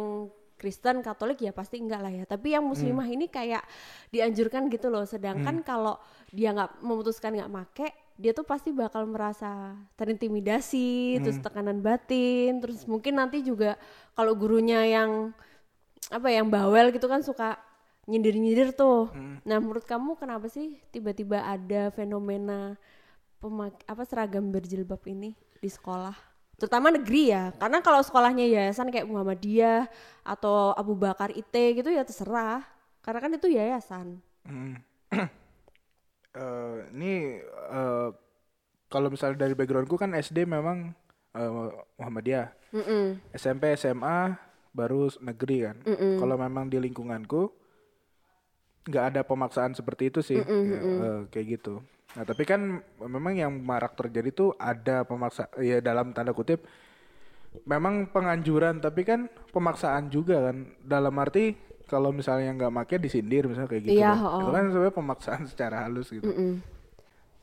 Kristen, 0.60 1.00
Katolik 1.00 1.40
ya 1.40 1.56
pasti 1.56 1.80
enggak 1.80 2.02
lah 2.04 2.12
ya. 2.12 2.28
Tapi 2.28 2.52
yang 2.52 2.68
muslimah 2.68 3.08
ini 3.08 3.32
kayak 3.32 3.64
dianjurkan 4.12 4.68
gitu 4.68 4.92
loh. 4.92 5.08
Sedangkan 5.08 5.64
kalau 5.64 5.96
dia 6.36 6.52
nggak 6.52 6.84
memutuskan 6.84 7.32
nggak 7.40 7.48
make, 7.48 7.90
dia 8.20 8.36
tuh 8.36 8.44
pasti 8.44 8.76
bakal 8.76 9.08
merasa 9.08 9.72
terintimidasi, 9.96 11.24
terus 11.24 11.40
tekanan 11.40 11.80
batin, 11.80 12.60
terus 12.60 12.84
mungkin 12.84 13.16
nanti 13.24 13.40
juga 13.40 13.80
kalau 14.12 14.36
gurunya 14.36 14.84
yang 14.84 15.32
apa 16.12 16.28
ya, 16.28 16.44
yang 16.44 16.52
bawel 16.52 16.92
gitu 16.92 17.08
kan 17.08 17.24
suka 17.24 17.56
nyindir-nyindir 18.10 18.74
tuh. 18.74 19.14
Nah, 19.46 19.58
menurut 19.62 19.86
kamu 19.86 20.18
kenapa 20.18 20.50
sih 20.50 20.82
tiba-tiba 20.90 21.46
ada 21.46 21.94
fenomena 21.94 22.74
pemak 23.38 23.78
apa 23.86 24.04
seragam 24.04 24.50
berjilbab 24.50 25.00
ini 25.06 25.38
di 25.62 25.70
sekolah? 25.70 26.18
Terutama 26.60 26.92
negeri 26.92 27.32
ya. 27.32 27.56
Karena 27.56 27.80
kalau 27.80 28.02
sekolahnya 28.04 28.44
yayasan 28.50 28.92
kayak 28.92 29.08
Muhammadiyah 29.08 29.88
atau 30.26 30.76
Abu 30.76 30.98
Bakar 30.98 31.32
IT 31.32 31.54
gitu 31.54 31.88
ya 31.88 32.04
terserah. 32.04 32.66
Karena 33.00 33.20
kan 33.24 33.32
itu 33.32 33.48
yayasan. 33.48 34.20
Hmm. 34.44 34.76
Eh, 36.30 36.78
ini 36.94 37.42
eh, 37.74 38.10
kalau 38.86 39.10
misalnya 39.10 39.50
dari 39.50 39.58
backgroundku 39.58 39.98
kan 39.98 40.14
SD 40.14 40.46
memang 40.46 40.94
eh, 41.34 41.52
Muhammadiyah, 41.98 42.54
Mm-mm. 42.70 43.18
SMP 43.34 43.74
SMA 43.74 44.38
baru 44.70 45.10
negeri 45.26 45.58
kan. 45.66 45.82
Kalau 45.90 46.38
memang 46.38 46.70
di 46.70 46.78
lingkunganku 46.78 47.50
nggak 48.90 49.06
ada 49.16 49.22
pemaksaan 49.22 49.78
seperti 49.78 50.10
itu 50.10 50.20
sih, 50.26 50.42
Ya, 50.42 50.46
eh, 50.50 51.20
kayak 51.30 51.62
gitu. 51.62 51.86
Nah 52.18 52.24
tapi 52.26 52.44
kan 52.44 52.82
memang 53.06 53.38
yang 53.38 53.54
marak 53.54 53.94
terjadi 53.94 54.34
tuh 54.34 54.50
ada 54.58 55.06
pemaksa, 55.06 55.46
ya 55.62 55.78
dalam 55.78 56.10
tanda 56.10 56.34
kutip, 56.34 56.66
memang 57.70 58.10
penganjuran 58.10 58.82
tapi 58.82 59.06
kan 59.06 59.30
pemaksaan 59.54 60.10
juga 60.10 60.50
kan. 60.50 60.66
Dalam 60.82 61.14
arti 61.22 61.54
kalau 61.86 62.10
misalnya 62.10 62.54
nggak 62.54 62.74
make 62.74 62.96
disindir 62.98 63.46
misalnya 63.46 63.70
kayak 63.70 63.84
gitu. 63.86 64.00
Iya, 64.02 64.14
kan. 64.14 64.26
oh. 64.26 64.42
Itu 64.42 64.52
kan 64.54 64.66
sebenarnya 64.74 64.96
pemaksaan 64.98 65.44
secara 65.46 65.76
halus 65.86 66.10
gitu. 66.10 66.26
Mm-mm. 66.26 66.62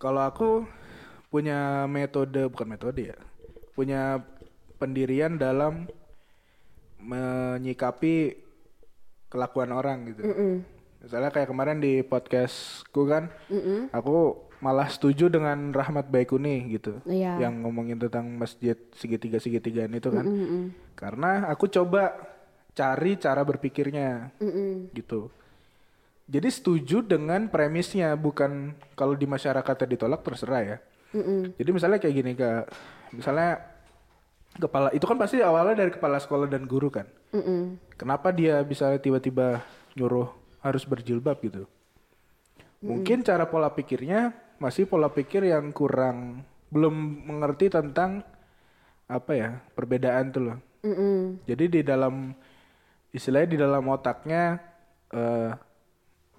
Kalau 0.03 0.23
aku 0.23 0.67
punya 1.31 1.87
metode 1.91 2.47
bukan 2.51 2.69
metode 2.71 3.15
ya, 3.15 3.19
punya 3.75 4.23
pendirian 4.79 5.39
dalam 5.39 5.87
menyikapi 7.03 8.35
kelakuan 9.31 9.71
orang 9.75 10.11
gitu. 10.11 10.23
Misalnya 11.07 11.31
kayak 11.31 11.47
kemarin 11.47 11.79
di 11.79 12.03
podcastku 12.03 13.07
kan, 13.07 13.31
aku 13.95 14.43
malah 14.59 14.91
setuju 14.91 15.31
dengan 15.31 15.71
Rahmat 15.71 16.11
Baikuni 16.11 16.67
gitu, 16.75 16.99
Iya. 17.07 17.39
yang 17.47 17.63
ngomongin 17.63 17.95
tentang 17.95 18.27
masjid 18.35 18.75
segitiga 18.99 19.39
segitigaan 19.39 19.95
itu 19.95 20.11
kan, 20.11 20.27
karena 20.99 21.47
aku 21.47 21.71
coba 21.71 22.11
cari 22.75 23.15
cara 23.23 23.47
berpikirnya 23.47 24.35
gitu. 24.91 25.31
Jadi 26.27 26.49
setuju 26.51 27.07
dengan 27.07 27.47
premisnya, 27.47 28.19
bukan 28.19 28.75
kalau 28.99 29.15
di 29.15 29.31
masyarakatnya 29.31 29.87
ditolak 29.87 30.27
terserah 30.27 30.63
ya. 30.75 30.79
Jadi 31.55 31.71
misalnya 31.71 32.03
kayak 32.03 32.15
gini 32.19 32.33
kak, 32.35 32.67
misalnya 33.15 33.63
kepala 34.59 34.91
itu 34.91 35.07
kan 35.07 35.15
pasti 35.23 35.39
awalnya 35.39 35.87
dari 35.87 35.95
kepala 35.95 36.19
sekolah 36.19 36.51
dan 36.51 36.67
guru 36.67 36.91
kan. 36.91 37.07
Mm-mm. 37.31 37.79
Kenapa 37.95 38.35
dia 38.35 38.59
bisa 38.67 38.91
tiba-tiba 38.99 39.63
nyuruh 39.95 40.29
harus 40.67 40.83
berjilbab 40.83 41.39
gitu? 41.47 41.71
Mungkin 42.83 43.23
cara 43.23 43.47
pola 43.47 43.71
pikirnya 43.71 44.35
masih 44.59 44.91
pola 44.91 45.07
pikir 45.07 45.47
yang 45.47 45.71
kurang 45.71 46.43
belum 46.75 47.23
mengerti 47.31 47.71
tentang 47.71 48.27
apa 49.07 49.33
ya 49.33 49.49
perbedaan 49.79 50.35
tuh 50.35 50.43
loh. 50.51 50.59
Mm-mm. 50.83 51.47
Jadi 51.47 51.65
di 51.71 51.81
dalam 51.87 52.35
istilahnya 53.15 53.49
di 53.55 53.59
dalam 53.59 53.87
otaknya 53.87 54.59
eh, 55.15 55.51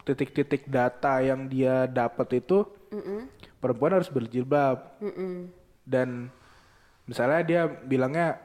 titik-titik 0.04 0.68
data 0.68 1.24
yang 1.24 1.48
dia 1.48 1.88
dapat 1.88 2.44
itu 2.44 2.68
perempuan 3.60 4.00
harus 4.00 4.08
berjilbab 4.08 5.00
Mm-mm. 5.04 5.52
dan 5.84 6.32
misalnya 7.04 7.42
dia 7.44 7.62
bilangnya 7.68 8.40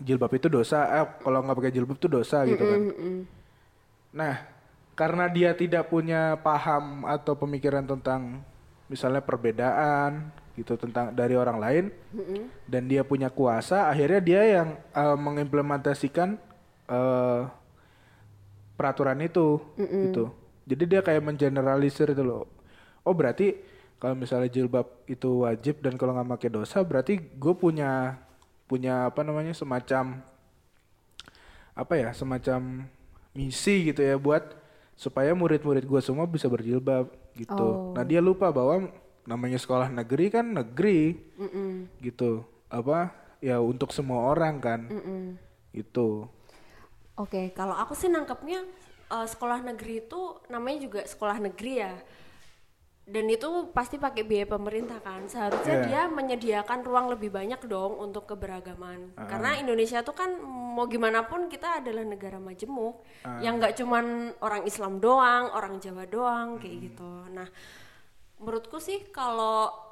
jilbab 0.00 0.32
itu 0.36 0.48
dosa, 0.48 0.84
eh 1.00 1.06
kalau 1.20 1.44
nggak 1.44 1.56
pakai 1.60 1.72
jilbab 1.76 1.96
itu 1.96 2.08
dosa 2.08 2.44
gitu 2.48 2.60
kan. 2.60 2.80
Nah, 4.10 4.34
karena 5.00 5.32
dia 5.32 5.56
tidak 5.56 5.88
punya 5.88 6.36
paham 6.44 7.08
atau 7.08 7.32
pemikiran 7.32 7.88
tentang 7.88 8.44
misalnya 8.84 9.24
perbedaan 9.24 10.28
gitu 10.60 10.76
tentang 10.76 11.16
dari 11.16 11.32
orang 11.32 11.56
lain 11.56 11.84
dan 12.68 12.84
dia 12.84 13.00
punya 13.00 13.32
kuasa, 13.32 13.88
akhirnya 13.88 14.20
dia 14.20 14.42
yang 14.60 14.68
eh, 14.76 15.16
mengimplementasikan 15.16 16.36
eh, 16.84 17.42
peraturan 18.76 19.24
itu 19.24 19.56
gitu. 20.12 20.36
Jadi 20.68 20.84
dia 20.84 21.00
kayak 21.00 21.24
mengeneralisir 21.24 22.12
itu 22.12 22.20
loh. 22.20 22.44
Oh 23.00 23.16
berarti 23.16 23.56
kalau 23.96 24.12
misalnya 24.12 24.52
jilbab 24.52 24.84
itu 25.08 25.48
wajib 25.48 25.80
dan 25.80 25.96
kalau 25.96 26.12
nggak 26.12 26.36
pakai 26.36 26.50
dosa 26.52 26.84
berarti 26.84 27.16
gue 27.16 27.54
punya 27.56 28.20
punya 28.68 29.08
apa 29.08 29.24
namanya 29.24 29.56
semacam 29.56 30.20
apa 31.72 31.94
ya 31.96 32.12
semacam 32.12 32.84
misi 33.32 33.88
gitu 33.88 34.04
ya 34.04 34.20
buat 34.20 34.60
supaya 35.00 35.32
murid-murid 35.32 35.88
gue 35.88 36.00
semua 36.04 36.28
bisa 36.28 36.44
berjilbab 36.44 37.08
gitu. 37.32 37.56
Oh. 37.56 37.96
Nah 37.96 38.04
dia 38.04 38.20
lupa 38.20 38.52
bahwa 38.52 38.92
namanya 39.24 39.56
sekolah 39.56 39.88
negeri 39.88 40.28
kan 40.28 40.44
negeri 40.44 41.16
Mm-mm. 41.40 41.88
gitu 42.04 42.44
apa 42.68 43.08
ya 43.40 43.64
untuk 43.64 43.96
semua 43.96 44.28
orang 44.28 44.60
kan 44.60 44.80
Mm-mm. 44.92 45.40
itu. 45.72 46.28
Oke, 47.16 47.48
kalau 47.56 47.72
aku 47.80 47.96
sih 47.96 48.12
nangkepnya 48.12 48.60
eh, 49.08 49.26
sekolah 49.26 49.64
negeri 49.64 50.04
itu 50.04 50.20
namanya 50.52 50.78
juga 50.84 51.00
sekolah 51.08 51.40
negeri 51.48 51.72
ya. 51.80 51.96
Dan 53.10 53.26
itu 53.26 53.74
pasti 53.74 53.98
pakai 53.98 54.22
biaya 54.22 54.46
pemerintah 54.46 55.02
kan. 55.02 55.26
Seharusnya 55.26 55.82
Iya. 55.82 55.86
dia 55.86 56.02
menyediakan 56.06 56.86
ruang 56.86 57.10
lebih 57.10 57.34
banyak 57.34 57.58
dong 57.66 57.98
untuk 57.98 58.30
keberagaman. 58.30 59.18
Karena 59.18 59.58
Indonesia 59.58 60.06
tuh 60.06 60.14
kan 60.14 60.30
mau 60.40 60.86
gimana 60.86 61.26
pun 61.26 61.50
kita 61.50 61.82
adalah 61.82 62.06
negara 62.06 62.38
majemuk 62.38 63.02
yang 63.42 63.58
nggak 63.58 63.74
cuman 63.74 64.30
orang 64.38 64.62
Islam 64.62 65.02
doang, 65.02 65.50
orang 65.50 65.82
Jawa 65.82 66.06
doang 66.06 66.62
kayak 66.62 66.78
gitu. 66.86 67.10
Nah, 67.34 67.50
menurutku 68.38 68.78
sih 68.78 69.10
kalau 69.10 69.90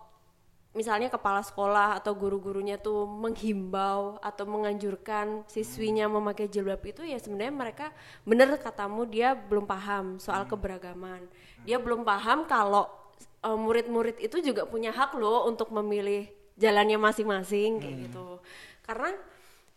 misalnya 0.76 1.08
kepala 1.08 1.40
sekolah 1.40 1.98
atau 1.98 2.12
guru-gurunya 2.12 2.76
tuh 2.78 3.08
menghimbau 3.08 4.20
atau 4.20 4.44
menganjurkan 4.44 5.42
siswinya 5.48 6.06
memakai 6.06 6.46
jilbab 6.46 6.78
itu 6.84 7.02
ya 7.08 7.16
sebenarnya 7.16 7.54
mereka 7.56 7.86
bener 8.22 8.52
katamu 8.60 9.08
dia 9.08 9.32
belum 9.32 9.64
paham 9.64 10.20
soal 10.20 10.44
keberagaman 10.44 11.24
dia 11.64 11.80
belum 11.80 12.04
paham 12.04 12.44
kalau 12.44 12.86
murid-murid 13.44 14.18
itu 14.18 14.42
juga 14.42 14.66
punya 14.66 14.90
hak 14.90 15.14
loh 15.16 15.46
untuk 15.46 15.70
memilih 15.70 16.26
jalannya 16.58 16.98
masing-masing 16.98 17.78
kayak 17.78 17.96
gitu. 18.10 18.42
Karena 18.82 19.14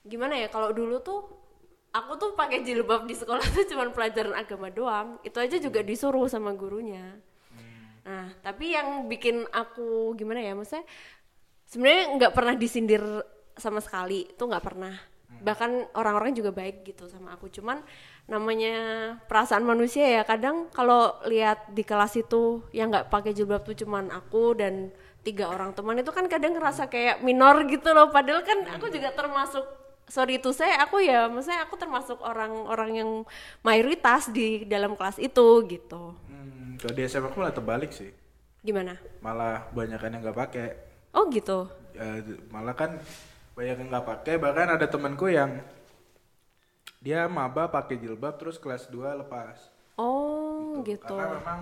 gimana 0.01 0.33
ya 0.33 0.50
kalau 0.50 0.74
dulu 0.74 0.98
tuh 1.00 1.29
aku 1.93 2.17
tuh 2.17 2.29
pakai 2.33 2.65
jilbab 2.65 3.05
di 3.05 3.13
sekolah 3.13 3.43
tuh 3.53 3.69
cuman 3.69 3.93
pelajaran 3.93 4.33
agama 4.33 4.74
doang. 4.74 5.21
Itu 5.21 5.38
aja 5.38 5.62
juga 5.62 5.86
disuruh 5.86 6.25
sama 6.25 6.51
gurunya. 6.57 7.21
Nah 8.01 8.33
tapi 8.41 8.74
yang 8.74 9.05
bikin 9.05 9.45
aku 9.53 10.17
gimana 10.17 10.41
ya 10.41 10.57
maksudnya 10.57 10.83
sebenarnya 11.69 12.03
nggak 12.17 12.33
pernah 12.33 12.55
disindir 12.57 13.03
sama 13.53 13.77
sekali 13.77 14.25
itu 14.25 14.41
nggak 14.41 14.65
pernah 14.65 14.95
bahkan 15.41 15.89
orang-orang 15.98 16.38
juga 16.38 16.53
baik 16.53 16.86
gitu 16.86 17.10
sama 17.10 17.33
aku. 17.36 17.50
Cuman 17.50 17.81
namanya 18.29 18.75
perasaan 19.25 19.65
manusia 19.65 20.05
ya 20.05 20.24
kadang 20.24 20.69
kalau 20.71 21.17
lihat 21.27 21.74
di 21.74 21.81
kelas 21.81 22.15
itu 22.15 22.62
yang 22.71 22.93
nggak 22.93 23.10
pakai 23.10 23.33
jilbab 23.33 23.65
tuh 23.65 23.75
cuman 23.75 24.13
aku 24.13 24.55
dan 24.55 24.93
tiga 25.21 25.50
orang 25.53 25.74
teman 25.77 26.01
itu 26.01 26.10
kan 26.10 26.25
kadang 26.25 26.57
ngerasa 26.57 26.88
kayak 26.88 27.25
minor 27.25 27.65
gitu 27.65 27.91
loh. 27.91 28.13
Padahal 28.13 28.45
kan 28.45 28.65
aku 28.77 28.88
juga 28.93 29.13
termasuk 29.13 29.65
sorry 30.12 30.43
itu 30.43 30.51
saya 30.51 30.83
aku 30.83 31.00
ya 31.00 31.31
maksudnya 31.31 31.63
aku 31.63 31.79
termasuk 31.79 32.19
orang-orang 32.19 32.91
yang 33.00 33.10
mayoritas 33.63 34.27
di 34.27 34.67
dalam 34.67 35.00
kelas 35.00 35.17
itu 35.17 35.48
gitu. 35.71 36.13
Hmm, 36.27 36.75
kalau 36.81 36.93
di 36.93 37.01
SMA 37.07 37.31
aku 37.31 37.38
malah 37.41 37.55
terbalik 37.55 37.91
sih. 37.95 38.12
gimana? 38.62 38.93
Malah 39.25 39.74
banyak 39.74 39.98
yang 39.98 40.21
nggak 40.21 40.38
pakai. 40.38 40.67
oh 41.17 41.25
gitu? 41.33 41.65
Ya, 41.98 42.21
malah 42.53 42.77
kan 42.77 43.01
banyak 43.62 43.77
yang 43.77 43.89
nggak 43.94 44.08
pakai. 44.10 44.34
Bahkan 44.41 44.68
ada 44.82 44.88
temanku 44.89 45.30
yang 45.30 45.62
dia 47.01 47.30
maba 47.30 47.70
pakai 47.70 47.98
jilbab 48.01 48.38
terus 48.41 48.58
kelas 48.58 48.89
2 48.89 49.22
lepas. 49.22 49.58
oh 50.01 50.82
gitu, 50.82 51.06
Karena 51.06 51.25
memang 51.38 51.60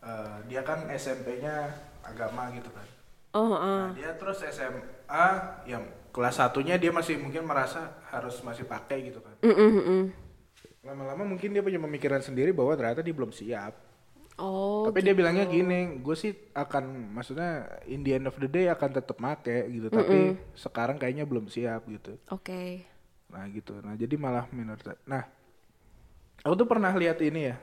eh, 0.00 0.36
dia 0.46 0.62
kan 0.62 0.86
SMP-nya 0.94 1.74
agama 2.06 2.54
gitu 2.54 2.70
kan. 2.70 2.86
oh 3.34 3.46
heeh. 3.54 3.84
Nah, 3.86 3.94
dia 3.94 4.10
terus 4.18 4.38
SMA 4.46 5.26
yang 5.66 5.82
kelas 6.14 6.36
satunya 6.38 6.74
dia 6.78 6.90
masih 6.90 7.18
mungkin 7.18 7.46
merasa 7.46 7.98
harus 8.10 8.38
masih 8.46 8.66
pakai 8.66 9.10
gitu 9.10 9.18
kan. 9.22 9.34
Mm, 9.42 9.54
mm, 9.54 9.82
mm. 9.86 10.04
Lama-lama 10.86 11.22
mungkin 11.28 11.52
dia 11.52 11.62
punya 11.62 11.78
pemikiran 11.82 12.22
sendiri 12.22 12.50
bahwa 12.54 12.72
ternyata 12.78 13.02
dia 13.02 13.14
belum 13.14 13.34
siap. 13.34 13.74
Oh 14.40 14.88
Tapi 14.88 15.04
dia 15.04 15.12
bilangnya 15.12 15.44
gini, 15.44 16.00
gue 16.00 16.16
sih 16.16 16.32
akan 16.56 17.12
maksudnya 17.12 17.68
in 17.84 18.00
the 18.00 18.16
end 18.16 18.26
of 18.26 18.34
the 18.40 18.48
day 18.48 18.72
akan 18.72 18.96
tetap 18.96 19.20
make 19.20 19.44
gitu, 19.44 19.92
tapi 19.92 20.40
sekarang 20.56 20.96
kayaknya 20.96 21.28
belum 21.28 21.46
siap 21.52 21.84
gitu. 21.86 22.16
oke 22.32 22.88
Nah 23.30 23.46
gitu. 23.52 23.78
Nah 23.84 23.94
jadi 23.94 24.14
malah 24.18 24.50
minor. 24.50 24.80
Nah 25.06 25.22
aku 26.42 26.54
tuh 26.58 26.68
pernah 26.68 26.90
lihat 26.96 27.22
ini 27.22 27.52
ya. 27.52 27.56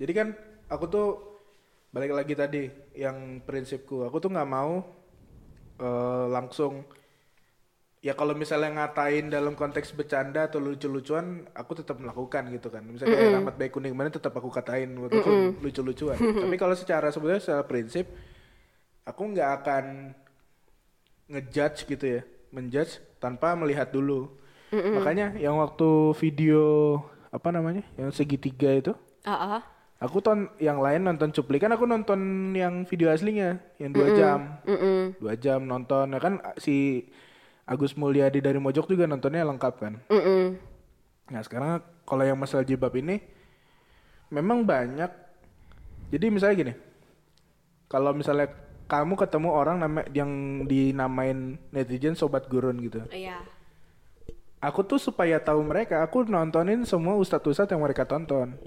Jadi 0.00 0.12
kan 0.16 0.28
aku 0.70 0.84
tuh 0.88 1.08
balik 1.90 2.14
lagi 2.14 2.34
tadi 2.38 2.70
yang 2.94 3.42
prinsipku, 3.42 4.06
aku 4.06 4.22
tuh 4.22 4.30
nggak 4.30 4.48
mau 4.48 4.80
eh, 5.82 6.26
langsung 6.30 6.86
ya 8.00 8.16
kalau 8.16 8.32
misalnya 8.32 8.72
ngatain 8.80 9.28
dalam 9.28 9.52
konteks 9.52 9.92
bercanda 9.92 10.48
atau 10.48 10.56
lucu-lucuan, 10.56 11.44
aku 11.52 11.84
tetap 11.84 12.00
melakukan 12.00 12.48
gitu 12.48 12.72
kan. 12.72 12.80
Misalnya 12.84 13.16
kayak 13.16 13.32
Rahmat 13.36 13.56
Baik 13.60 13.72
Kuning 13.76 13.92
mana 13.92 14.08
tetap 14.08 14.32
aku 14.32 14.48
katain 14.48 14.88
waktu 14.96 15.20
itu 15.20 15.32
lucu-lucuan. 15.60 16.16
Tapi 16.42 16.56
kalau 16.56 16.72
secara 16.72 17.12
sebenarnya 17.12 17.44
secara 17.44 17.62
prinsip, 17.68 18.08
aku 19.04 19.22
nggak 19.36 19.50
akan 19.62 19.84
ngejudge 21.30 21.86
gitu 21.86 22.04
ya, 22.18 22.20
menjudge 22.50 23.04
tanpa 23.20 23.52
melihat 23.54 23.92
dulu. 23.92 24.32
Makanya 24.70 25.36
yang 25.36 25.58
waktu 25.60 26.14
video 26.16 26.96
apa 27.30 27.50
namanya, 27.50 27.82
yang 27.98 28.14
segitiga 28.14 28.70
itu, 28.70 28.92
ah 29.26 29.58
ah. 29.58 29.62
aku 29.98 30.22
ton 30.22 30.46
yang 30.62 30.78
lain 30.78 31.06
nonton 31.06 31.34
cuplikan, 31.34 31.74
aku 31.74 31.86
nonton 31.90 32.50
yang 32.54 32.86
video 32.86 33.10
aslinya, 33.10 33.58
yang 33.82 33.90
dua 33.90 34.14
jam, 34.14 34.38
Mm-mm. 34.62 35.18
dua 35.18 35.34
jam 35.34 35.66
nonton. 35.66 36.14
Ya 36.14 36.22
kan 36.22 36.38
si 36.58 37.06
Agus 37.70 37.94
Mulyadi 37.94 38.42
dari 38.42 38.58
Mojok 38.58 38.90
juga 38.90 39.06
nontonnya 39.06 39.46
lengkap 39.46 39.74
kan. 39.78 39.94
Mm-mm. 40.10 40.58
Nah 41.30 41.40
sekarang 41.46 41.78
kalau 42.02 42.26
yang 42.26 42.34
masalah 42.34 42.66
jilbab 42.66 42.90
ini 42.98 43.22
memang 44.34 44.66
banyak. 44.66 45.06
Jadi 46.10 46.26
misalnya 46.26 46.56
gini, 46.58 46.74
kalau 47.86 48.10
misalnya 48.10 48.50
kamu 48.90 49.14
ketemu 49.14 49.48
orang 49.54 49.78
nama 49.78 50.02
yang 50.10 50.66
dinamain 50.66 51.54
netizen 51.70 52.18
sobat 52.18 52.50
gurun 52.50 52.74
gitu, 52.82 53.06
Iya. 53.14 53.38
aku 54.58 54.82
tuh 54.82 54.98
supaya 54.98 55.38
tahu 55.38 55.62
mereka, 55.62 56.02
aku 56.02 56.26
nontonin 56.26 56.82
semua 56.82 57.14
ustadz-ustadz 57.14 57.70
yang 57.70 57.86
mereka 57.86 58.02
tonton. 58.02 58.58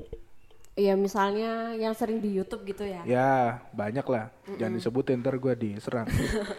Iya 0.79 0.95
misalnya 0.95 1.75
yang 1.75 1.91
sering 1.91 2.23
di 2.23 2.31
YouTube 2.33 2.63
gitu 2.63 2.87
ya. 2.87 3.03
Ya 3.03 3.59
banyak 3.75 4.07
lah, 4.07 4.31
jangan 4.55 4.79
disebutin 4.79 5.19
ntar 5.19 5.35
gue 5.35 5.53
diserang. 5.59 6.07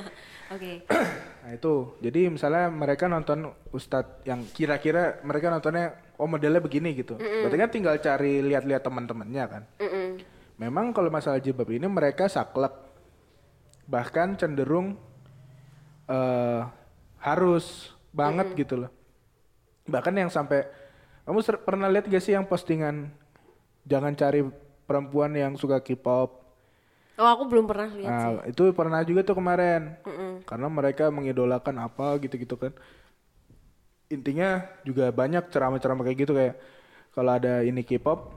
Oke. 0.54 0.84
Nah 1.44 1.52
itu, 1.52 1.92
jadi 2.00 2.32
misalnya 2.32 2.72
mereka 2.72 3.04
nonton 3.04 3.52
ustadz 3.68 4.24
yang 4.24 4.48
kira-kira 4.48 5.20
mereka 5.20 5.52
nontonnya, 5.52 5.92
oh 6.16 6.24
modelnya 6.24 6.64
begini 6.64 6.96
gitu. 6.96 7.20
Berarti 7.20 7.56
kan 7.60 7.68
tinggal 7.68 8.00
cari 8.00 8.40
lihat-lihat 8.40 8.80
teman-temannya 8.80 9.44
kan. 9.44 9.62
Mm-mm. 9.76 10.24
Memang 10.56 10.96
kalau 10.96 11.12
masalah 11.12 11.44
jilbab 11.44 11.68
ini 11.68 11.84
mereka 11.84 12.32
saklek, 12.32 12.72
bahkan 13.84 14.40
cenderung 14.40 14.96
eh 16.08 16.64
harus 17.20 17.92
banget 18.08 18.52
gitu 18.56 18.88
loh. 18.88 18.90
Bahkan 19.84 20.16
yang 20.16 20.32
sampai, 20.32 20.64
kamu 21.28 21.44
pernah 21.60 21.92
lihat 21.92 22.08
gak 22.08 22.24
sih 22.24 22.32
yang 22.32 22.48
postingan 22.48 23.12
jangan 23.84 24.16
cari 24.16 24.48
perempuan 24.88 25.36
yang 25.36 25.60
suka 25.60 25.80
K-pop? 25.84 26.43
Oh 27.14 27.28
aku 27.30 27.46
belum 27.46 27.70
pernah 27.70 27.86
lihat 27.94 28.10
sih. 28.10 28.34
Nah, 28.34 28.42
itu 28.50 28.62
pernah 28.74 29.00
juga 29.06 29.22
tuh 29.22 29.38
kemarin. 29.38 29.94
Mm-mm. 30.02 30.32
Karena 30.42 30.66
mereka 30.66 31.14
mengidolakan 31.14 31.78
apa 31.78 32.18
gitu-gitu 32.18 32.58
kan. 32.58 32.74
Intinya 34.10 34.66
juga 34.82 35.14
banyak 35.14 35.48
ceramah-ceramah 35.48 36.02
kayak 36.04 36.18
gitu 36.26 36.32
kayak 36.34 36.54
kalau 37.14 37.30
ada 37.38 37.62
ini 37.62 37.86
K-pop 37.86 38.34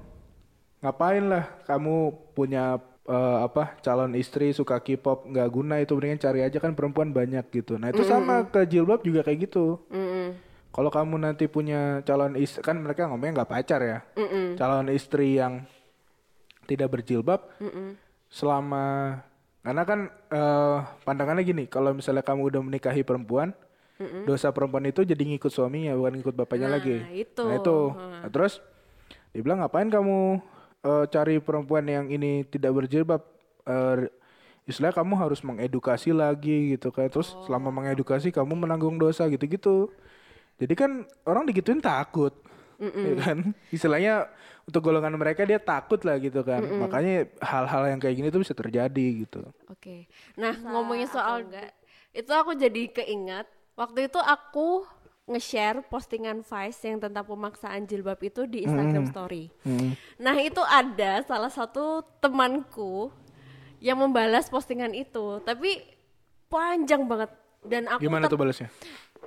ngapain 0.77 1.25
lah 1.25 1.49
kamu 1.65 2.13
punya 2.37 2.77
eh, 3.09 3.37
apa 3.41 3.81
calon 3.81 4.13
istri 4.13 4.53
suka 4.53 4.77
K-pop 4.77 5.25
nggak 5.25 5.49
guna 5.49 5.81
itu 5.81 5.97
mendingan 5.97 6.21
cari 6.21 6.45
aja 6.45 6.61
kan 6.61 6.77
perempuan 6.77 7.09
banyak 7.09 7.49
gitu. 7.49 7.81
Nah, 7.81 7.89
itu 7.89 8.05
sama 8.05 8.45
ke 8.45 8.61
jilbab 8.69 9.01
juga 9.01 9.25
kayak 9.25 9.49
gitu. 9.49 9.81
Mm-mm. 9.89 10.37
Kalau 10.69 10.93
kamu 10.93 11.17
nanti 11.17 11.49
punya 11.49 12.05
calon 12.05 12.37
istri 12.37 12.61
kan 12.61 12.77
mereka 12.77 13.09
ngomongnya 13.09 13.41
nggak 13.41 13.51
pacar 13.51 13.81
ya. 13.81 13.99
Mm-mm. 14.13 14.53
Calon 14.53 14.93
istri 14.93 15.41
yang 15.41 15.65
tidak 16.69 16.93
berjilbab 16.93 17.41
Mm-mm. 17.57 18.06
Selama 18.27 19.17
karena 19.63 19.83
kan 19.83 19.99
eh, 20.31 20.77
pandangannya 21.03 21.43
gini 21.43 21.63
kalau 21.67 21.91
misalnya 21.91 22.23
kamu 22.23 22.51
udah 22.53 22.61
menikahi 22.63 23.03
perempuan 23.03 23.51
dosa 24.29 24.53
perempuan 24.53 24.85
itu 24.85 25.01
jadi 25.01 25.17
ngikut 25.17 25.49
suaminya 25.49 25.97
bukan 25.97 26.21
ngikut 26.21 26.35
bapaknya 26.37 26.69
Nah, 26.69 26.75
lagi. 26.77 26.95
Itu. 27.17 27.41
nah 27.41 27.55
itu. 27.57 27.77
Nah, 27.97 28.29
terus 28.29 28.61
dibilang 29.33 29.57
ngapain 29.65 29.89
kamu 29.89 30.37
eh, 30.85 31.05
cari 31.09 31.41
perempuan 31.41 31.81
yang 31.89 32.05
ini 32.05 32.45
tidak 32.45 32.77
berjilbab? 32.77 33.25
Eh, 33.65 34.05
istilahnya 34.69 35.01
kamu 35.01 35.13
harus 35.17 35.41
mengedukasi 35.41 36.13
lagi 36.13 36.77
gitu 36.77 36.93
kan. 36.93 37.09
Terus 37.09 37.33
selama 37.49 37.73
mengedukasi 37.73 38.29
kamu 38.29 38.53
menanggung 38.53 39.01
dosa 39.01 39.25
gitu-gitu. 39.33 39.89
Jadi 40.61 40.73
kan 40.77 41.01
orang 41.25 41.49
digituin 41.49 41.81
takut 41.81 42.37
ya 42.79 43.13
kan? 43.17 43.37
Istilahnya 43.73 44.29
untuk 44.67 44.85
golongan 44.85 45.17
mereka 45.17 45.43
dia 45.43 45.57
takut 45.57 46.01
lah 46.05 46.21
gitu 46.21 46.45
kan. 46.45 46.61
Makanya 46.61 47.27
hal-hal 47.41 47.83
yang 47.91 47.99
kayak 47.99 48.15
gini 48.17 48.27
tuh 48.29 48.41
bisa 48.45 48.53
terjadi 48.53 49.05
gitu. 49.25 49.41
Oke. 49.67 50.05
Nah, 50.37 50.53
ngomongin 50.53 51.09
soal 51.09 51.45
enggak, 51.47 51.73
itu 52.13 52.31
aku 52.33 52.53
jadi 52.57 52.89
keingat 52.91 53.47
waktu 53.77 54.09
itu 54.09 54.19
aku 54.21 54.85
nge-share 55.27 55.83
postingan 55.91 56.39
Vice 56.39 56.87
yang 56.87 57.03
tentang 57.03 57.27
pemaksaan 57.27 57.83
jilbab 57.83 58.15
itu 58.23 58.47
di 58.47 58.63
Instagram 58.63 59.11
story. 59.11 59.51
Nah, 60.23 60.35
itu 60.39 60.63
ada 60.63 61.19
salah 61.27 61.51
satu 61.51 61.99
temanku 62.23 63.11
yang 63.83 63.99
membalas 63.99 64.47
postingan 64.47 64.95
itu, 64.95 65.43
tapi 65.43 65.83
panjang 66.47 67.03
banget. 67.05 67.29
Dan 67.59 67.91
aku 67.91 67.99
gimana 68.07 68.31
tuh 68.31 68.39
balasnya? 68.39 68.71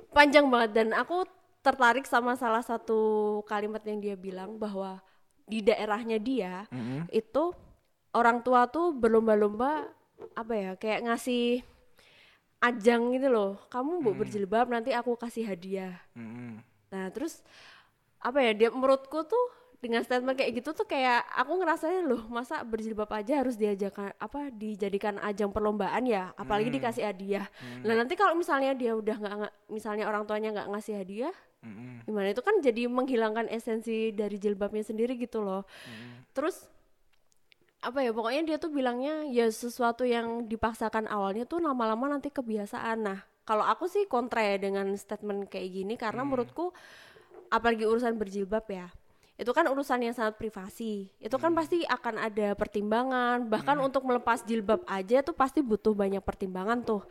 Panjang 0.09 0.49
banget. 0.49 0.71
Dan 0.73 0.97
aku 0.97 1.21
tertarik 1.61 2.05
sama 2.05 2.33
salah 2.33 2.61
satu 2.61 2.99
kalimat 3.45 3.81
yang 3.85 4.01
dia 4.01 4.15
bilang 4.17 4.57
bahwa 4.57 4.97
di 5.45 5.61
daerahnya 5.61 6.17
dia 6.17 6.65
itu 7.09 7.53
orang 8.11 8.41
tua 8.41 8.65
tuh 8.65 8.91
berlomba-lomba 8.91 9.85
apa 10.33 10.53
ya 10.53 10.71
kayak 10.75 11.05
ngasih 11.05 11.61
ajang 12.61 13.09
gitu 13.17 13.27
loh. 13.27 13.57
Kamu 13.69 14.01
mau 14.01 14.13
berjilbab 14.13 14.69
nanti 14.69 14.93
aku 14.93 15.17
kasih 15.17 15.49
hadiah. 15.49 15.97
Mm-mm. 16.13 16.61
nah 16.91 17.07
terus 17.07 17.39
apa 18.19 18.43
ya 18.43 18.51
dia 18.51 18.69
menurutku 18.69 19.23
tuh 19.23 19.45
dengan 19.81 20.03
statement 20.05 20.37
kayak 20.37 20.61
gitu 20.61 20.77
tuh 20.77 20.85
kayak 20.85 21.25
aku 21.33 21.57
ngerasanya 21.57 22.05
loh 22.05 22.21
masa 22.29 22.61
berjilbab 22.61 23.09
aja 23.17 23.41
harus 23.41 23.57
diajakan 23.57 24.13
apa 24.21 24.53
dijadikan 24.53 25.17
ajang 25.23 25.49
perlombaan 25.49 26.05
ya? 26.05 26.29
Apalagi 26.37 26.69
dikasih 26.77 27.03
hadiah. 27.07 27.45
Nah 27.81 27.97
nanti 27.97 28.13
kalau 28.13 28.37
misalnya 28.37 28.77
dia 28.77 28.93
udah 28.93 29.15
nggak- 29.17 29.55
misalnya 29.73 30.05
orang 30.05 30.29
tuanya 30.29 30.53
nggak 30.53 30.69
ngasih 30.69 30.95
hadiah 31.01 31.33
Mm-mm. 31.61 32.09
gimana 32.09 32.33
itu 32.33 32.41
kan 32.41 32.57
jadi 32.57 32.89
menghilangkan 32.89 33.45
esensi 33.53 34.09
dari 34.09 34.41
jilbabnya 34.41 34.81
sendiri 34.81 35.13
gitu 35.21 35.45
loh. 35.45 35.69
Terus 36.33 36.65
apa 37.81 38.01
ya 38.01 38.13
pokoknya 38.13 38.41
dia 38.45 38.57
tuh 38.61 38.69
bilangnya 38.69 39.25
ya 39.29 39.49
sesuatu 39.49 40.05
yang 40.05 40.45
dipaksakan 40.45 41.09
awalnya 41.09 41.45
tuh 41.45 41.61
lama-lama 41.61 42.17
nanti 42.17 42.33
kebiasaan. 42.33 42.97
Nah 43.05 43.19
kalau 43.45 43.65
aku 43.65 43.85
sih 43.85 44.09
kontra 44.09 44.41
ya 44.41 44.57
dengan 44.57 44.93
statement 44.97 45.49
kayak 45.49 45.69
gini 45.69 45.93
karena 45.97 46.25
menurutku 46.25 46.73
apalagi 47.53 47.85
urusan 47.85 48.17
berjilbab 48.17 48.65
ya 48.69 48.89
itu 49.41 49.49
kan 49.57 49.65
urusan 49.65 50.05
yang 50.05 50.13
sangat 50.13 50.37
privasi. 50.37 51.09
Itu 51.17 51.41
kan 51.41 51.57
pasti 51.57 51.81
akan 51.81 52.21
ada 52.21 52.53
pertimbangan. 52.53 53.49
Bahkan 53.49 53.73
untuk 53.81 54.05
melepas 54.05 54.45
jilbab 54.45 54.85
aja 54.85 55.25
tuh 55.25 55.33
pasti 55.33 55.65
butuh 55.65 55.97
banyak 55.97 56.21
pertimbangan 56.21 56.85
tuh. 56.85 57.01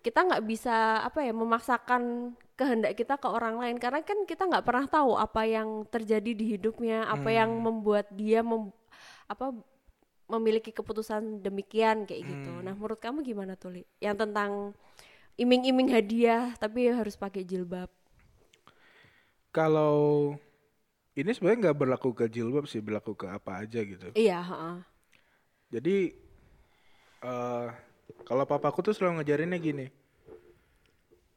Kita 0.00 0.24
nggak 0.24 0.40
bisa 0.48 1.04
apa 1.04 1.20
ya 1.20 1.36
memaksakan 1.36 2.32
kehendak 2.56 2.92
kita 3.00 3.14
ke 3.22 3.28
orang 3.28 3.56
lain 3.62 3.76
karena 3.76 4.00
kan 4.00 4.18
kita 4.30 4.42
nggak 4.50 4.64
pernah 4.68 4.86
tahu 4.88 5.12
apa 5.20 5.42
yang 5.44 5.84
terjadi 5.94 6.32
di 6.40 6.44
hidupnya 6.56 7.04
apa 7.14 7.28
yang 7.38 7.50
membuat 7.66 8.08
dia 8.20 8.40
mem- 8.40 8.72
apa 9.28 9.52
memiliki 10.26 10.70
keputusan 10.74 11.44
demikian 11.46 12.04
kayak 12.08 12.22
gitu 12.36 12.52
nah 12.64 12.74
menurut 12.74 12.98
kamu 12.98 13.22
gimana 13.22 13.54
tuh 13.58 13.70
Li? 13.80 13.82
yang 14.02 14.16
tentang 14.18 14.74
iming-iming 15.38 15.90
hadiah 15.92 16.54
tapi 16.62 16.88
harus 16.90 17.16
pakai 17.18 17.42
jilbab 17.46 17.90
Kalau 19.52 20.36
ini 21.20 21.30
sebenarnya 21.34 21.60
nggak 21.70 21.78
berlaku 21.82 22.10
ke 22.18 22.24
jilbab 22.34 22.64
sih, 22.70 22.80
berlaku 22.86 23.12
ke 23.20 23.26
apa 23.36 23.52
aja 23.64 23.80
gitu. 23.92 24.10
iya 24.14 24.42
heeh. 24.48 24.76
Jadi 25.70 26.14
eh 27.30 27.68
kalau 28.28 28.44
papaku 28.50 28.78
tuh 28.86 28.94
selalu 28.96 29.12
ngajarinnya 29.22 29.58
gini. 29.60 29.86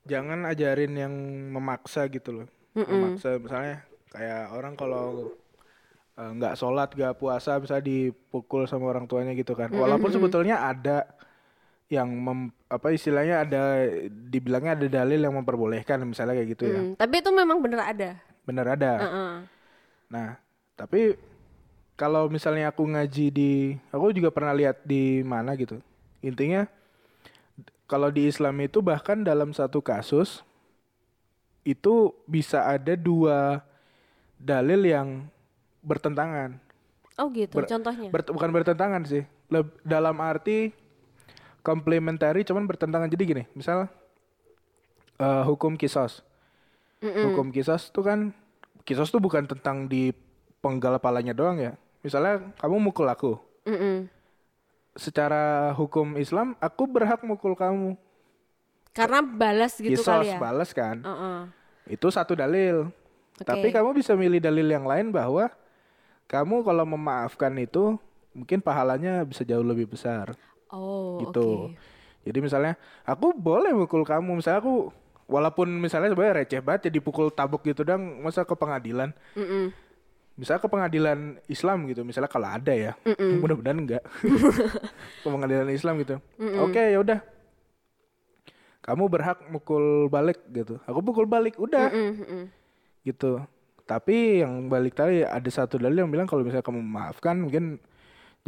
Jangan 0.09 0.49
ajarin 0.49 0.93
yang 0.97 1.13
memaksa 1.53 2.09
gitu 2.09 2.43
loh. 2.43 2.47
Memaksa 2.73 3.37
misalnya 3.37 3.85
kayak 4.09 4.51
orang 4.57 4.73
kalau 4.73 5.29
eh, 6.17 6.31
nggak 6.33 6.57
sholat, 6.57 6.89
nggak 6.91 7.15
puasa 7.21 7.61
misalnya 7.61 7.85
dipukul 7.85 8.65
sama 8.65 8.89
orang 8.89 9.05
tuanya 9.05 9.37
gitu 9.37 9.53
kan. 9.53 9.69
Walaupun 9.69 10.09
sebetulnya 10.09 10.65
ada 10.65 11.05
yang 11.89 12.09
mem, 12.09 12.53
apa 12.69 12.93
istilahnya 12.93 13.45
ada 13.45 13.81
dibilangnya 14.05 14.77
ada 14.77 14.87
dalil 14.89 15.25
yang 15.25 15.33
memperbolehkan 15.33 16.05
misalnya 16.05 16.37
kayak 16.37 16.49
gitu 16.53 16.63
ya. 16.69 16.81
Hmm, 16.81 16.93
tapi 16.93 17.21
itu 17.21 17.29
memang 17.33 17.57
bener 17.65 17.81
ada 17.81 18.09
Bener 18.49 18.65
ada. 18.65 18.93
Heeh. 18.97 19.33
Nah, 20.09 20.29
tapi 20.73 21.13
kalau 21.93 22.25
misalnya 22.33 22.73
aku 22.73 22.81
ngaji 22.81 23.25
di, 23.29 23.77
aku 23.93 24.09
juga 24.09 24.33
pernah 24.33 24.57
lihat 24.57 24.81
di 24.81 25.21
mana 25.21 25.53
gitu. 25.53 25.77
Intinya, 26.25 26.65
kalau 27.89 28.13
di 28.13 28.30
Islam 28.30 28.54
itu 28.62 28.86
bahkan 28.86 29.25
dalam 29.25 29.49
satu 29.49 29.82
kasus 29.82 30.45
itu 31.65 32.13
bisa 32.23 32.63
ada 32.65 32.93
dua 32.93 33.65
dalil 34.39 34.86
yang 34.86 35.08
bertentangan. 35.84 36.56
oh 37.19 37.28
gitu 37.36 37.52
Ber- 37.52 37.67
contohnya 37.67 38.08
Bert- 38.13 38.32
bukan 38.32 38.52
bertentangan 38.54 39.04
sih, 39.04 39.25
Leb- 39.52 39.75
dalam 39.84 40.15
arti 40.23 40.71
komplementari, 41.60 42.47
cuman 42.47 42.63
bertentangan. 42.63 43.12
Jadi 43.12 43.23
gini, 43.25 43.43
misal 43.52 43.91
eh, 45.19 45.43
hukum 45.43 45.75
kisos, 45.75 46.23
hukum 47.28 47.52
kisos 47.52 47.91
tuh 47.91 48.06
kan, 48.06 48.32
kisos 48.88 49.12
tuh 49.12 49.19
bukan 49.19 49.43
tentang 49.43 49.91
di 49.91 50.15
penggal 50.63 50.95
palanya 50.99 51.36
doang 51.36 51.60
ya. 51.60 51.73
Misalnya 51.99 52.56
kamu 52.63 52.80
mukul 52.80 53.08
aku, 53.12 53.36
Mm-mm. 53.67 54.08
Secara 54.99 55.71
hukum 55.73 56.19
Islam 56.19 56.53
aku 56.59 56.83
berhak 56.85 57.23
mukul 57.23 57.55
kamu. 57.55 57.95
karena 58.89 59.21
balas 59.23 59.77
gitu 59.77 60.01
kisos 60.01 60.09
kali 60.09 60.33
ya 60.33 60.41
balas 60.41 60.73
kan, 60.75 60.99
Heeh. 60.99 61.39
itu 61.88 62.07
satu 62.09 62.33
dalil. 62.35 62.89
Oke. 63.39 63.47
Tapi 63.47 63.67
kamu 63.71 63.95
bisa 63.95 64.12
milih 64.17 64.43
dalil 64.43 64.67
yang 64.67 64.83
lain 64.83 65.13
bahwa 65.13 65.47
kamu 66.27 66.65
kalau 66.67 66.83
memaafkan 66.83 67.53
itu 67.55 67.95
mungkin 68.35 68.59
pahalanya 68.59 69.23
bisa 69.23 69.47
jauh 69.47 69.63
lebih 69.63 69.88
besar. 69.88 70.35
oh 70.69 71.23
gitu. 71.23 71.71
oke 71.71 71.77
Jadi 72.27 72.39
misalnya 72.43 72.75
aku 73.07 73.31
boleh 73.31 73.71
mukul 73.71 74.03
kamu, 74.03 74.38
misalnya 74.43 74.59
aku 74.59 74.91
walaupun 75.25 75.69
misalnya 75.79 76.12
sebenarnya 76.12 76.35
receh 76.43 76.59
banget 76.62 76.89
ya 76.89 76.99
dipukul 76.99 77.31
tabuk 77.31 77.63
gitu 77.63 77.85
dong, 77.88 78.19
masa 78.19 78.43
ke 78.43 78.53
pengadilan. 78.57 79.15
Mm-mm. 79.38 79.71
Misalnya 80.39 80.63
ke 80.63 80.69
pengadilan 80.71 81.19
Islam 81.45 81.84
gitu, 81.86 82.08
misalnya 82.08 82.32
kalau 82.32 82.47
ada 82.47 82.71
ya, 82.71 82.95
mudah-mudahan 83.43 83.75
enggak. 83.75 84.04
ke 85.23 85.28
pengadilan 85.28 85.67
Islam 85.67 85.99
gitu. 85.99 86.15
Oke, 86.63 86.80
ya 86.80 86.97
udah. 86.97 87.19
Kamu 88.80 89.12
berhak 89.12 89.43
mukul 89.52 90.08
balik 90.08 90.39
gitu. 90.49 90.80
Aku 90.88 91.04
pukul 91.04 91.28
balik, 91.28 91.60
udah 91.60 91.91
Mm-mm, 91.91 92.12
mm-mm. 92.23 92.43
gitu. 93.04 93.43
Tapi 93.84 94.39
yang 94.39 94.71
balik 94.71 94.95
tadi 94.95 95.21
ada 95.21 95.49
satu 95.52 95.75
dalil 95.75 96.08
yang 96.08 96.12
bilang 96.13 96.25
kalau 96.25 96.47
misalnya 96.47 96.63
kamu 96.63 96.80
memaafkan 96.80 97.36
mungkin 97.36 97.75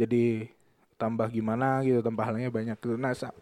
jadi 0.00 0.48
tambah 0.96 1.28
gimana 1.28 1.84
gitu, 1.84 2.00
tambah 2.00 2.24
halnya 2.24 2.48
banyak 2.48 2.80
gitu. 2.80 2.96
Nah, 2.96 3.12
sa- 3.12 3.34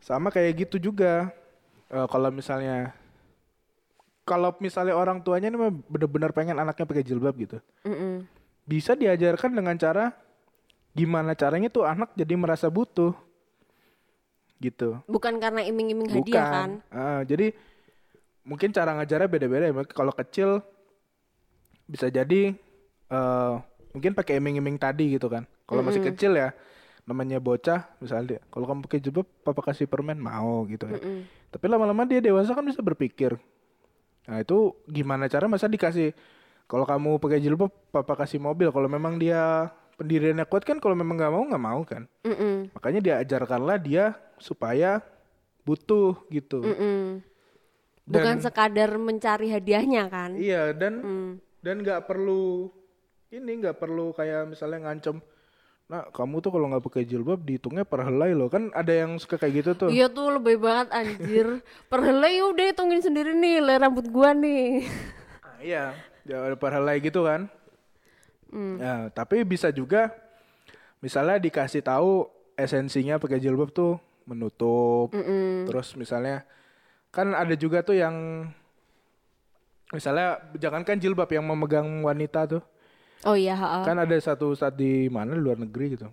sama 0.00 0.32
kayak 0.32 0.66
gitu 0.66 0.80
juga. 0.80 1.28
Eh, 1.86 2.06
kalau 2.08 2.32
misalnya 2.32 2.96
kalau 4.26 4.50
misalnya 4.58 4.98
orang 4.98 5.22
tuanya 5.22 5.48
ini 5.48 5.56
mah 5.56 5.70
bener-bener 5.86 6.34
pengen 6.34 6.58
anaknya 6.58 6.82
pakai 6.82 7.06
jilbab 7.06 7.38
gitu. 7.38 7.62
Mm-mm. 7.86 8.26
Bisa 8.66 8.98
diajarkan 8.98 9.54
dengan 9.54 9.78
cara 9.78 10.10
gimana 10.98 11.38
caranya 11.38 11.70
tuh 11.70 11.86
anak 11.86 12.10
jadi 12.18 12.34
merasa 12.34 12.66
butuh. 12.66 13.14
Gitu. 14.56 14.96
bukan 15.04 15.36
karena 15.36 15.60
iming-iming 15.68 16.08
Bukan. 16.16 16.24
hadiah 16.24 16.46
kan 16.48 16.70
Ah, 16.88 17.20
jadi 17.28 17.52
mungkin 18.40 18.72
cara 18.72 18.96
ngajarnya 18.96 19.28
beda-beda 19.28 19.68
ya. 19.68 19.84
Kalau 19.92 20.16
kecil 20.16 20.64
bisa 21.84 22.08
jadi 22.08 22.56
eh 23.06 23.54
mungkin 23.92 24.16
pakai 24.16 24.40
iming-iming 24.40 24.80
tadi 24.80 25.12
gitu 25.12 25.28
kan. 25.28 25.44
Kalau 25.68 25.84
masih 25.84 26.00
kecil 26.00 26.40
ya 26.40 26.56
namanya 27.04 27.36
bocah 27.38 27.84
misalnya 28.00 28.40
kalau 28.48 28.64
kamu 28.66 28.88
pakai 28.88 28.98
jilbab 28.98 29.28
papa 29.44 29.60
kasih 29.60 29.84
permen 29.84 30.16
mau 30.16 30.64
gitu 30.72 30.88
ya. 30.88 30.98
Mm-mm. 31.04 31.28
Tapi 31.52 31.64
lama-lama 31.68 32.08
dia 32.08 32.24
dewasa 32.24 32.56
kan 32.56 32.64
bisa 32.64 32.80
berpikir. 32.80 33.36
Nah, 34.26 34.42
itu 34.42 34.74
gimana 34.90 35.30
cara 35.30 35.46
masa 35.46 35.70
dikasih 35.70 36.10
kalau 36.66 36.82
kamu 36.82 37.22
pakai 37.22 37.38
jilbab 37.38 37.70
papa 37.94 38.18
kasih 38.18 38.42
mobil 38.42 38.74
kalau 38.74 38.90
memang 38.90 39.22
dia 39.22 39.70
pendiriannya 39.96 40.44
kuat 40.50 40.66
kan 40.66 40.82
kalau 40.82 40.98
memang 40.98 41.14
nggak 41.14 41.32
mau 41.32 41.42
nggak 41.46 41.62
mau 41.62 41.80
kan. 41.86 42.10
Mm-mm. 42.26 42.74
Makanya 42.74 43.00
diajarkanlah 43.00 43.78
dia 43.78 44.18
supaya 44.36 44.98
butuh 45.62 46.18
gitu. 46.30 46.62
Mm-mm. 46.62 47.22
bukan 48.06 48.38
sekadar 48.38 48.94
mencari 49.02 49.50
hadiahnya 49.50 50.06
kan 50.06 50.38
Iya 50.38 50.70
dan 50.70 51.02
Hmm. 51.02 51.30
dan 51.58 51.82
nggak 51.82 52.06
perlu 52.06 52.70
ini 53.34 53.50
nggak 53.58 53.82
perlu 53.82 54.14
kayak 54.14 54.46
misalnya 54.46 54.86
ngancem. 54.86 55.18
Nah 55.86 56.02
kamu 56.10 56.42
tuh 56.42 56.50
kalau 56.50 56.66
nggak 56.66 56.82
pakai 56.82 57.06
jilbab 57.06 57.46
dihitungnya 57.46 57.86
per 57.86 58.02
helai 58.02 58.34
loh 58.34 58.50
kan 58.50 58.74
ada 58.74 58.90
yang 58.90 59.14
suka 59.22 59.38
kayak 59.38 59.62
gitu 59.62 59.70
tuh. 59.86 59.90
Iya 59.94 60.10
tuh 60.10 60.34
lebih 60.34 60.58
banget 60.58 60.90
anjir. 60.90 61.62
Per 61.90 62.00
helai 62.02 62.42
udah 62.42 62.74
hitungin 62.74 62.98
sendiri 62.98 63.30
nih, 63.38 63.62
le 63.62 63.78
rambut 63.78 64.06
gua 64.10 64.34
nih. 64.34 64.82
Ah, 65.46 65.58
iya, 65.62 65.94
ya 66.26 66.42
ada 66.42 66.58
per 66.58 66.74
helai 66.74 66.98
gitu 66.98 67.22
kan. 67.22 67.46
Hmm. 68.50 68.82
Ya, 68.82 68.94
tapi 69.14 69.46
bisa 69.46 69.70
juga 69.70 70.10
misalnya 70.98 71.38
dikasih 71.38 71.86
tahu 71.86 72.26
esensinya 72.58 73.22
pakai 73.22 73.38
jilbab 73.38 73.70
tuh 73.70 74.02
menutup. 74.26 75.14
Mm-mm. 75.14 75.70
Terus 75.70 75.94
misalnya 75.94 76.42
kan 77.14 77.30
ada 77.30 77.54
juga 77.54 77.86
tuh 77.86 77.94
yang 77.94 78.48
misalnya 79.94 80.42
jangankan 80.58 80.98
jilbab 80.98 81.30
yang 81.30 81.46
memegang 81.46 81.86
wanita 82.02 82.58
tuh. 82.58 82.62
Oh 83.24 83.38
iya, 83.38 83.56
ha 83.56 83.86
Kan 83.86 83.96
ada 83.96 84.16
satu 84.20 84.52
saat 84.52 84.76
di 84.76 85.08
mana 85.08 85.32
di 85.32 85.40
luar 85.40 85.56
negeri 85.56 85.96
gitu. 85.96 86.10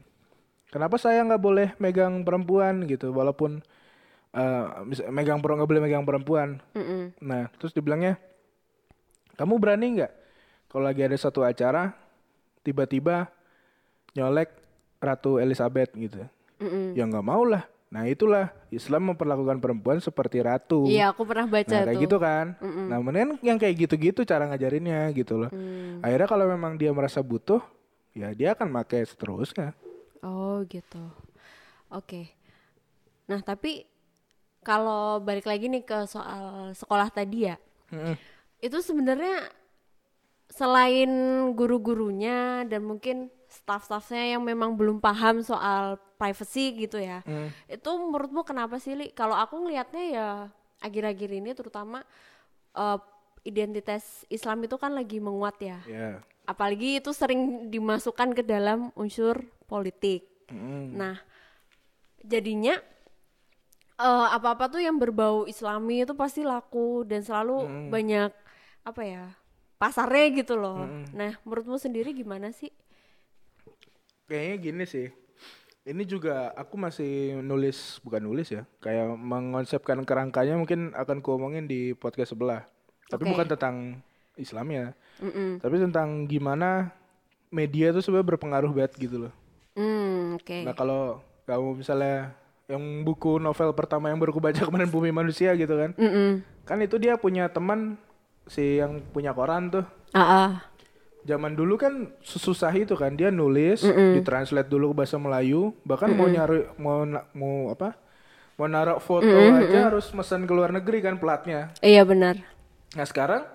Kenapa 0.71 0.97
saya 0.97 1.21
nggak 1.21 1.43
boleh 1.43 1.67
megang 1.77 2.23
perempuan 2.25 2.87
gitu 2.87 3.13
walaupun 3.13 3.61
eh, 4.33 4.65
mis- 4.87 5.05
megang 5.11 5.43
perempuan 5.43 5.57
nggak 5.61 5.71
boleh 5.75 5.83
megang 5.83 6.05
perempuan. 6.07 6.49
Mm-mm. 6.73 7.13
Nah, 7.21 7.51
terus 7.59 7.75
dibilangnya, 7.75 8.17
kamu 9.37 9.57
berani 9.61 10.01
nggak 10.01 10.11
kalau 10.69 10.89
lagi 10.89 11.05
ada 11.05 11.17
satu 11.17 11.45
acara, 11.45 11.93
tiba-tiba 12.65 13.29
nyolek 14.17 14.49
Ratu 14.97 15.37
Elizabeth 15.37 15.93
gitu? 15.93 16.25
Mm-mm. 16.61 16.97
Ya 16.97 17.03
nggak 17.05 17.25
mau 17.25 17.43
lah. 17.45 17.67
Nah 17.93 18.09
itulah 18.09 18.49
Islam 18.73 19.13
memperlakukan 19.13 19.61
perempuan 19.61 20.01
seperti 20.01 20.41
ratu. 20.41 20.89
Iya, 20.89 21.13
aku 21.13 21.29
pernah 21.29 21.45
baca 21.45 21.69
Nah 21.69 21.85
kayak 21.85 21.93
tuh. 21.93 22.03
gitu 22.09 22.17
kan. 22.17 22.45
Nah 22.89 22.97
mendingan 22.97 23.37
yang 23.45 23.61
kayak 23.61 23.85
gitu-gitu 23.85 24.25
cara 24.25 24.49
ngajarinnya 24.49 25.13
gitu 25.13 25.37
loh. 25.37 25.53
Hmm. 25.53 26.01
Akhirnya 26.01 26.25
kalau 26.25 26.49
memang 26.49 26.73
dia 26.73 26.89
merasa 26.89 27.21
butuh, 27.21 27.61
ya 28.17 28.33
dia 28.33 28.57
akan 28.57 28.73
pakai 28.81 29.05
seterusnya. 29.05 29.77
Oh 30.25 30.65
gitu. 30.65 31.05
Oke. 31.93 32.33
Nah 33.29 33.45
tapi 33.45 33.85
kalau 34.65 35.21
balik 35.21 35.45
lagi 35.45 35.69
nih 35.69 35.85
ke 35.85 36.09
soal 36.09 36.73
sekolah 36.73 37.13
tadi 37.13 37.45
ya, 37.51 37.61
Mm-mm. 37.93 38.17
itu 38.57 38.79
sebenarnya 38.81 39.53
selain 40.49 41.11
guru-gurunya 41.53 42.63
dan 42.65 42.81
mungkin 42.87 43.27
staff-staffnya 43.53 44.33
yang 44.33 44.41
memang 44.41 44.73
belum 44.73 44.97
paham 44.97 45.45
soal 45.45 46.01
privacy 46.17 46.73
gitu 46.73 46.97
ya, 46.97 47.21
Mm. 47.21 47.53
itu 47.69 47.89
menurutmu 47.93 48.41
kenapa 48.41 48.81
sih 48.81 48.97
li? 48.97 49.13
Kalau 49.13 49.37
aku 49.37 49.61
ngelihatnya 49.61 50.03
ya 50.09 50.27
akhir-akhir 50.81 51.29
ini 51.29 51.53
terutama 51.53 52.01
eh, 52.73 52.97
identitas 53.45 54.25
Islam 54.27 54.65
itu 54.65 54.73
kan 54.81 54.97
lagi 54.97 55.21
menguat 55.21 55.61
ya, 55.61 55.79
Ya. 55.85 56.25
apalagi 56.43 56.97
itu 56.97 57.13
sering 57.13 57.69
dimasukkan 57.69 58.33
ke 58.33 58.41
dalam 58.41 58.89
unsur 58.97 59.45
politik. 59.69 60.25
Mm. 60.49 60.97
Nah, 60.97 61.15
jadinya 62.19 62.81
eh, 63.93 64.27
apa-apa 64.33 64.73
tuh 64.73 64.81
yang 64.81 64.97
berbau 64.97 65.45
Islami 65.45 66.01
itu 66.01 66.17
pasti 66.17 66.41
laku 66.41 67.05
dan 67.05 67.21
selalu 67.21 67.89
banyak 67.93 68.31
apa 68.83 69.01
ya 69.05 69.25
pasarnya 69.77 70.31
gitu 70.33 70.55
loh. 70.57 70.81
Nah, 71.13 71.35
menurutmu 71.43 71.75
sendiri 71.75 72.15
gimana 72.15 72.49
sih? 72.49 72.71
Kayaknya 74.27 74.55
gini 74.59 74.83
sih. 74.87 75.07
Ini 75.83 76.03
juga 76.07 76.55
aku 76.55 76.79
masih 76.79 77.43
nulis, 77.43 77.99
bukan 78.07 78.23
nulis 78.23 78.47
ya, 78.55 78.63
kayak 78.79 79.19
mengonsepkan 79.19 79.99
kerangkanya 80.07 80.55
mungkin 80.55 80.95
akan 80.95 81.19
kuomongin 81.19 81.67
di 81.67 81.91
podcast 81.91 82.31
sebelah. 82.31 82.63
Tapi 83.11 83.27
Oke. 83.27 83.31
bukan 83.35 83.47
tentang 83.51 83.75
Islam 84.39 84.71
ya, 84.71 84.85
Mm-mm. 85.19 85.59
tapi 85.59 85.75
tentang 85.83 86.23
gimana 86.25 86.87
media 87.51 87.91
itu 87.91 87.99
sebenarnya 87.99 88.31
berpengaruh 88.31 88.71
banget 88.71 88.95
gitu 88.95 89.27
loh. 89.27 89.33
Hmm, 89.75 90.39
oke. 90.39 90.63
Nah 90.63 90.71
kalau 90.71 91.19
kamu 91.43 91.83
misalnya 91.83 92.31
yang 92.71 93.03
buku 93.03 93.37
novel 93.43 93.75
pertama 93.75 94.07
yang 94.07 94.17
baru 94.23 94.31
aku 94.31 94.39
baca 94.39 94.63
kemarin 94.71 94.87
Bumi 94.87 95.11
Manusia 95.11 95.51
gitu 95.59 95.75
kan, 95.75 95.91
Mm-mm. 95.99 96.39
kan 96.63 96.79
itu 96.79 96.95
dia 96.95 97.19
punya 97.19 97.51
teman 97.51 97.99
si 98.47 98.79
yang 98.79 99.03
punya 99.11 99.35
koran 99.35 99.67
tuh. 99.67 99.83
Ah, 100.15 100.23
ah. 100.23 100.49
Zaman 101.23 101.55
dulu 101.55 101.79
kan 101.79 102.11
susah 102.19 102.75
itu 102.75 102.99
kan 102.99 103.15
dia 103.15 103.31
nulis, 103.31 103.79
ditranslate 103.83 104.67
dulu 104.67 104.91
ke 104.91 104.95
bahasa 105.03 105.15
Melayu, 105.15 105.71
bahkan 105.87 106.11
mau 106.11 106.27
nyari 106.27 106.67
mau 106.75 107.07
mau 107.31 107.71
apa? 107.71 107.95
Mau 108.59 108.67
naruh 108.67 108.99
foto 108.99 109.25
aja 109.31 109.87
harus 109.87 110.11
mesen 110.11 110.43
ke 110.43 110.53
luar 110.53 110.75
negeri 110.75 110.99
kan 110.99 111.15
platnya. 111.15 111.71
Iya 111.79 112.03
benar. 112.03 112.43
Nah 112.93 113.05
sekarang 113.07 113.47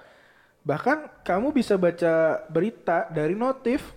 bahkan 0.64 1.12
kamu 1.22 1.52
bisa 1.52 1.76
baca 1.76 2.40
berita 2.48 3.06
dari 3.12 3.36
notif, 3.36 3.94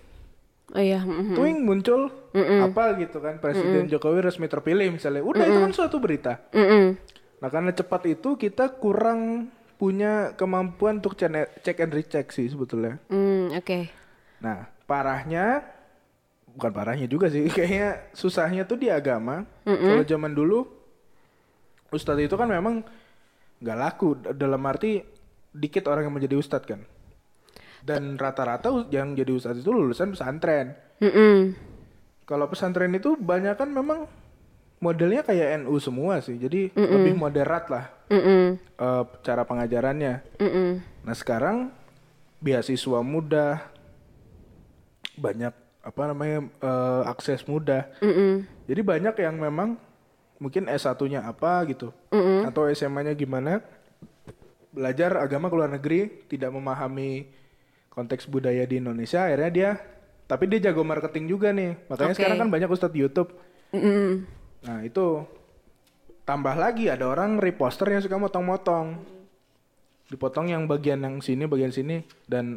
Oh 0.72 0.80
iya. 0.80 1.04
mm-mm. 1.04 1.36
twing 1.36 1.64
muncul 1.68 2.08
apa 2.36 2.96
gitu 2.96 3.20
kan 3.20 3.36
Presiden 3.40 3.88
Jokowi 3.92 4.24
resmi 4.24 4.48
terpilih 4.48 4.88
misalnya, 4.88 5.20
udah 5.24 5.44
itu 5.48 5.58
kan 5.64 5.72
suatu 5.72 5.96
berita. 5.96 6.44
Mm-mm. 6.52 6.96
Nah 7.40 7.48
karena 7.48 7.72
cepat 7.72 8.04
itu 8.08 8.36
kita 8.36 8.68
kurang 8.76 9.50
punya 9.82 10.38
kemampuan 10.38 11.02
untuk 11.02 11.18
cek 11.18 11.82
and 11.82 11.90
recheck 11.90 12.30
sih 12.30 12.46
sebetulnya. 12.46 13.02
Hmm, 13.10 13.50
oke. 13.50 13.90
Nah, 14.38 14.70
parahnya 14.86 15.66
bukan 16.54 16.70
parahnya 16.70 17.10
juga 17.10 17.26
sih, 17.26 17.50
kayaknya 17.56 17.98
susahnya 18.14 18.62
tuh 18.62 18.78
di 18.78 18.94
agama. 18.94 19.42
Kalau 19.66 20.06
zaman 20.06 20.38
dulu 20.38 20.70
ustadz 21.90 22.22
itu 22.22 22.38
kan 22.38 22.46
memang 22.46 22.86
nggak 23.58 23.78
laku 23.82 24.14
dalam 24.38 24.62
arti 24.70 25.02
dikit 25.50 25.90
orang 25.90 26.06
yang 26.06 26.14
menjadi 26.14 26.38
ustadz 26.38 26.70
kan. 26.70 26.86
Dan 27.82 28.14
rata-rata 28.14 28.86
yang 28.94 29.18
jadi 29.18 29.34
ustadz 29.34 29.66
itu 29.66 29.74
lulusan 29.74 30.14
pesantren. 30.14 30.78
Mm-mm. 31.02 31.58
Kalau 32.22 32.46
pesantren 32.46 32.94
itu 32.94 33.18
banyak 33.18 33.58
kan 33.58 33.66
memang 33.66 34.06
modelnya 34.78 35.26
kayak 35.26 35.66
NU 35.66 35.74
semua 35.82 36.22
sih. 36.22 36.38
Jadi 36.38 36.70
lebih 36.70 37.18
moderat 37.18 37.66
lah 37.66 37.90
Mm-mm. 38.12 38.60
eh, 38.60 39.02
cara 39.24 39.42
pengajarannya. 39.48 40.20
Mm-mm. 40.36 40.70
Nah 41.08 41.14
sekarang 41.16 41.72
beasiswa 42.44 43.00
mudah, 43.00 43.64
banyak 45.16 45.54
apa 45.82 46.02
namanya 46.12 46.44
eh, 46.60 47.02
akses 47.08 47.48
mudah. 47.48 47.88
Mm-mm. 48.04 48.44
Jadi 48.68 48.80
banyak 48.84 49.14
yang 49.16 49.40
memang 49.40 49.80
mungkin 50.42 50.66
S1-nya 50.66 51.22
apa 51.22 51.62
gitu, 51.70 51.94
atau 52.42 52.66
SMA-nya 52.74 53.14
gimana, 53.14 53.62
belajar 54.74 55.14
agama 55.22 55.46
ke 55.46 55.54
luar 55.54 55.70
negeri, 55.70 56.26
tidak 56.26 56.50
memahami 56.50 57.30
konteks 57.94 58.26
budaya 58.26 58.66
di 58.66 58.82
Indonesia, 58.82 59.22
akhirnya 59.22 59.50
dia, 59.54 59.70
tapi 60.26 60.50
dia 60.50 60.66
jago 60.66 60.82
marketing 60.82 61.30
juga 61.30 61.54
nih. 61.54 61.78
Makanya 61.86 62.14
Oke. 62.14 62.18
sekarang 62.18 62.38
kan 62.42 62.50
banyak 62.50 62.74
ustadz 62.74 62.98
YouTube. 62.98 63.30
Mm-mm. 63.70 64.26
Nah 64.66 64.82
itu 64.82 65.22
tambah 66.32 66.56
lagi 66.56 66.88
ada 66.88 67.04
orang 67.04 67.36
reposter 67.36 67.92
yang 67.92 68.00
suka 68.00 68.16
motong-motong, 68.16 68.96
dipotong 70.08 70.48
yang 70.48 70.64
bagian 70.64 71.04
yang 71.04 71.20
sini, 71.20 71.44
bagian 71.44 71.68
sini, 71.68 72.08
dan 72.24 72.56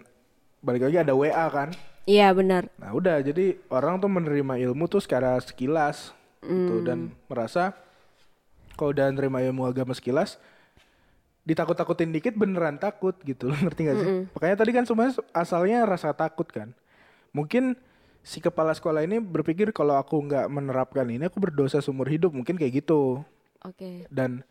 balik 0.64 0.88
lagi 0.88 1.04
ada 1.04 1.12
WA 1.12 1.44
kan. 1.52 1.76
Iya 2.08 2.32
benar. 2.32 2.72
Nah 2.80 2.96
udah 2.96 3.20
jadi 3.20 3.60
orang 3.68 4.00
tuh 4.00 4.08
menerima 4.08 4.64
ilmu 4.72 4.88
tuh 4.88 5.04
secara 5.04 5.36
sekilas 5.44 6.16
gitu 6.40 6.88
dan 6.88 7.12
merasa 7.28 7.76
kalau 8.80 8.96
udah 8.96 9.12
nerima 9.12 9.44
ilmu 9.44 9.68
agama 9.68 9.92
sekilas 9.92 10.40
ditakut-takutin 11.44 12.16
dikit 12.16 12.38
beneran 12.38 12.80
takut 12.80 13.18
gitu 13.28 13.52
ngerti 13.60 13.92
gak 13.92 13.98
sih? 14.00 14.08
Makanya 14.40 14.56
tadi 14.56 14.72
kan 14.72 14.88
semuanya 14.88 15.20
asalnya 15.36 15.84
rasa 15.84 16.16
takut 16.16 16.48
kan. 16.48 16.72
Mungkin 17.36 17.76
si 18.24 18.40
kepala 18.40 18.72
sekolah 18.72 19.04
ini 19.04 19.20
berpikir 19.20 19.76
kalau 19.76 20.00
aku 20.00 20.16
nggak 20.16 20.48
menerapkan 20.48 21.12
ini 21.12 21.28
aku 21.28 21.44
berdosa 21.44 21.84
seumur 21.84 22.08
hidup 22.08 22.32
mungkin 22.32 22.56
kayak 22.56 22.80
gitu 22.86 23.22
Oke. 23.66 24.06
dan 24.14 24.46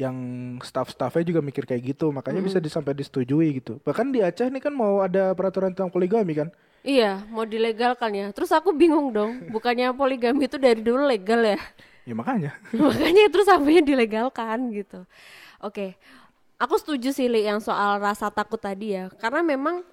yang 0.00 0.16
staff-staffnya 0.64 1.28
juga 1.28 1.40
mikir 1.44 1.68
kayak 1.68 1.92
gitu 1.92 2.08
makanya 2.08 2.40
bisa 2.40 2.56
disampai 2.56 2.96
disetujui 2.96 3.60
gitu 3.60 3.76
bahkan 3.84 4.08
di 4.08 4.24
Aceh 4.24 4.48
ini 4.48 4.56
kan 4.56 4.72
mau 4.72 5.04
ada 5.04 5.36
peraturan 5.36 5.76
tentang 5.76 5.92
poligami 5.92 6.32
kan 6.32 6.48
Iya, 6.80 7.28
mau 7.28 7.44
dilegalkan 7.44 8.08
ya. 8.16 8.26
Terus 8.32 8.48
aku 8.56 8.72
bingung 8.72 9.12
dong, 9.12 9.52
bukannya 9.52 9.92
poligami 9.92 10.48
itu 10.48 10.56
dari 10.56 10.80
dulu 10.80 11.04
legal 11.04 11.44
ya? 11.44 11.60
ya 12.08 12.14
makanya 12.16 12.56
Makanya 12.72 13.28
terus 13.28 13.44
sampai 13.44 13.84
dilegalkan 13.84 14.72
gitu. 14.72 15.04
Oke, 15.60 16.00
aku 16.56 16.80
setuju 16.80 17.12
sih 17.12 17.28
Li 17.28 17.44
yang 17.44 17.60
soal 17.60 18.00
rasa 18.00 18.32
takut 18.32 18.56
tadi 18.56 18.96
ya, 18.96 19.12
karena 19.20 19.44
memang 19.44 19.84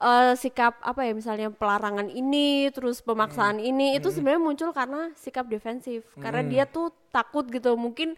eh, 0.00 0.34
sikap 0.36 0.78
apa 0.84 1.00
ya 1.04 1.12
misalnya 1.16 1.48
pelarangan 1.52 2.08
ini, 2.12 2.68
terus 2.74 3.00
pemaksaan 3.00 3.58
ini 3.60 3.96
itu 3.96 4.12
sebenarnya 4.12 4.42
muncul 4.42 4.70
karena 4.72 5.10
sikap 5.16 5.48
defensif, 5.48 6.04
karena 6.20 6.44
dia 6.44 6.64
tuh 6.68 6.92
takut 7.10 7.48
gitu, 7.48 7.74
mungkin 7.80 8.14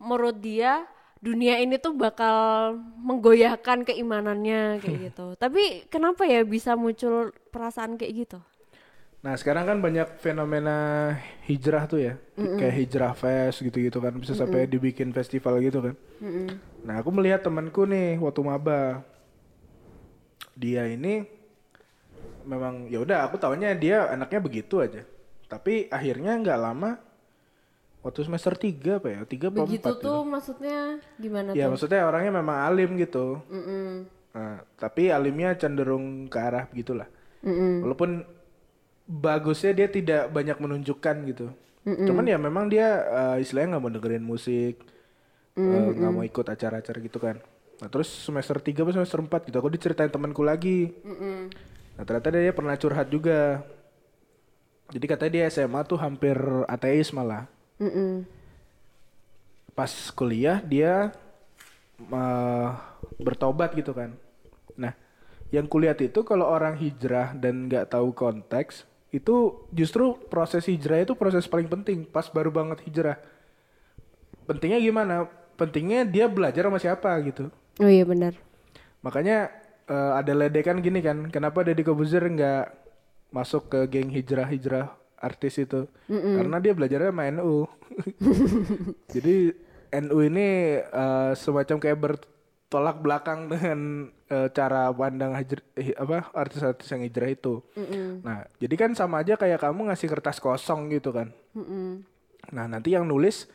menurut 0.00 0.38
dia 0.40 0.86
dunia 1.20 1.60
ini 1.60 1.76
tuh 1.76 1.92
bakal 1.92 2.74
menggoyahkan 2.96 3.84
keimanannya 3.84 4.80
kayak 4.80 4.98
gitu. 5.12 5.36
Tapi 5.36 5.84
kenapa 5.92 6.24
ya 6.24 6.40
bisa 6.42 6.74
muncul 6.80 7.30
perasaan 7.52 8.00
kayak 8.00 8.12
gitu? 8.26 8.38
Nah 9.20 9.36
sekarang 9.36 9.68
kan 9.68 9.78
banyak 9.84 10.16
fenomena 10.16 11.12
hijrah 11.44 11.84
tuh 11.84 12.00
ya, 12.00 12.16
kayak 12.56 12.72
hijrah 12.72 13.12
fest 13.12 13.60
gitu-gitu 13.60 14.00
kan, 14.00 14.16
bisa 14.16 14.32
sampai 14.32 14.64
dibikin 14.64 15.12
festival 15.12 15.60
gitu 15.60 15.84
kan. 15.84 15.94
Nah 16.80 17.04
aku 17.04 17.12
melihat 17.12 17.44
temanku 17.44 17.84
nih 17.84 18.16
waktu 18.16 18.40
maba, 18.40 19.04
dia 20.60 20.84
ini 20.84 21.24
memang 22.44 22.88
ya 22.92 23.00
udah 23.00 23.24
aku 23.24 23.40
taunya 23.40 23.72
dia 23.72 24.08
anaknya 24.08 24.40
begitu 24.40 24.80
aja, 24.80 25.02
tapi 25.48 25.88
akhirnya 25.88 26.36
nggak 26.36 26.60
lama 26.60 27.00
waktu 28.00 28.20
semester 28.24 28.56
3 28.56 29.00
apa 29.00 29.08
ya, 29.12 29.20
tiga 29.24 29.48
apa 29.48 29.64
Begitu 29.64 29.84
empat 29.84 29.96
gitu. 30.00 30.04
tuh 30.08 30.20
maksudnya 30.24 30.80
gimana 31.16 31.52
Ya 31.52 31.68
tuh? 31.68 31.76
maksudnya 31.76 32.00
orangnya 32.04 32.32
memang 32.40 32.56
alim 32.64 32.96
gitu, 32.96 33.40
Mm-mm. 33.48 34.08
Nah, 34.30 34.62
tapi 34.78 35.10
alimnya 35.10 35.58
cenderung 35.58 36.30
ke 36.30 36.38
arah 36.38 36.64
begitulah. 36.70 37.08
Mm-mm. 37.42 37.82
Walaupun 37.84 38.22
bagusnya 39.04 39.74
dia 39.74 39.88
tidak 39.90 40.30
banyak 40.30 40.54
menunjukkan 40.56 41.16
gitu. 41.26 41.46
Cuman 41.82 42.24
ya 42.24 42.38
memang 42.38 42.70
dia 42.70 42.88
eh, 43.02 43.36
istilahnya 43.42 43.74
nggak 43.76 43.82
mau 43.82 43.90
dengerin 43.90 44.22
musik, 44.24 44.74
eh, 45.58 45.86
nggak 45.92 46.12
mau 46.14 46.22
ikut 46.22 46.46
acara-acara 46.46 46.98
gitu 47.02 47.18
kan. 47.18 47.36
Nah 47.80 47.88
terus 47.88 48.08
semester 48.12 48.60
3 48.60 48.84
atau 48.84 48.94
semester 49.00 49.20
4 49.24 49.48
gitu, 49.48 49.56
aku 49.56 49.72
diceritain 49.72 50.12
temanku 50.12 50.44
lagi. 50.44 50.92
Mm-mm. 51.00 51.48
Nah 51.96 52.02
ternyata 52.04 52.28
dia 52.32 52.52
pernah 52.52 52.76
curhat 52.76 53.08
juga. 53.08 53.64
Jadi 54.90 55.04
katanya 55.06 55.32
dia 55.32 55.44
SMA 55.48 55.80
tuh 55.88 55.96
hampir 55.96 56.36
ateis 56.68 57.08
malah. 57.16 57.48
Mm-mm. 57.80 58.28
Pas 59.72 59.92
kuliah 60.12 60.60
dia 60.60 61.14
eh, 62.00 62.68
bertobat 63.16 63.72
gitu 63.72 63.96
kan. 63.96 64.12
Nah, 64.76 64.92
yang 65.52 65.68
kulihat 65.68 66.00
itu 66.04 66.20
kalau 66.22 66.48
orang 66.48 66.76
hijrah 66.76 67.32
dan 67.36 67.68
nggak 67.68 67.92
tahu 67.92 68.12
konteks, 68.12 68.84
itu 69.10 69.66
justru 69.74 70.14
proses 70.30 70.66
hijrah 70.70 71.02
itu 71.02 71.18
proses 71.18 71.50
paling 71.50 71.66
penting 71.66 72.06
pas 72.06 72.26
baru 72.30 72.54
banget 72.54 72.82
hijrah. 72.86 73.18
Pentingnya 74.46 74.78
gimana? 74.82 75.26
Pentingnya 75.58 76.06
dia 76.06 76.26
belajar 76.30 76.66
sama 76.66 76.78
siapa 76.80 77.10
gitu. 77.26 77.50
Oh 77.80 77.88
iya 77.88 78.04
benar. 78.04 78.36
Makanya 79.00 79.48
eh, 79.88 80.12
ada 80.14 80.32
ledekan 80.36 80.84
gini 80.84 81.00
kan, 81.00 81.32
kenapa 81.32 81.64
Deddy 81.64 81.80
Kobuzer 81.80 82.22
nggak 82.22 82.76
masuk 83.32 83.72
ke 83.72 83.88
geng 83.88 84.12
hijrah-hijrah 84.12 84.92
artis 85.16 85.56
itu? 85.56 85.88
Karena 86.36 86.60
dia 86.60 86.76
belajarnya 86.76 87.08
sama 87.08 87.24
NU. 87.32 87.64
Jadi 89.14 89.50
NU 89.90 90.18
ini 90.22 90.46
eh, 90.78 91.32
semacam 91.34 91.76
kayak 91.80 91.98
bertolak 91.98 93.00
belakang 93.02 93.48
dengan 93.48 93.78
eh, 94.28 94.48
cara 94.52 94.92
pandang 94.92 95.34
hijr- 95.34 95.66
eh, 95.74 95.96
apa 95.96 96.30
artis-artis 96.36 96.86
yang 96.92 97.02
hijrah 97.02 97.30
itu. 97.32 97.64
Nah, 98.22 98.46
jadi 98.60 98.74
kan 98.76 98.94
sama 98.94 99.24
aja 99.24 99.34
kayak 99.34 99.58
kamu 99.58 99.90
ngasih 99.90 100.06
kertas 100.06 100.38
kosong 100.38 100.92
gitu 100.92 101.10
kan. 101.10 101.32
Mm-mm. 101.56 102.04
Nah, 102.54 102.64
nanti 102.70 102.94
yang 102.94 103.08
nulis 103.08 103.50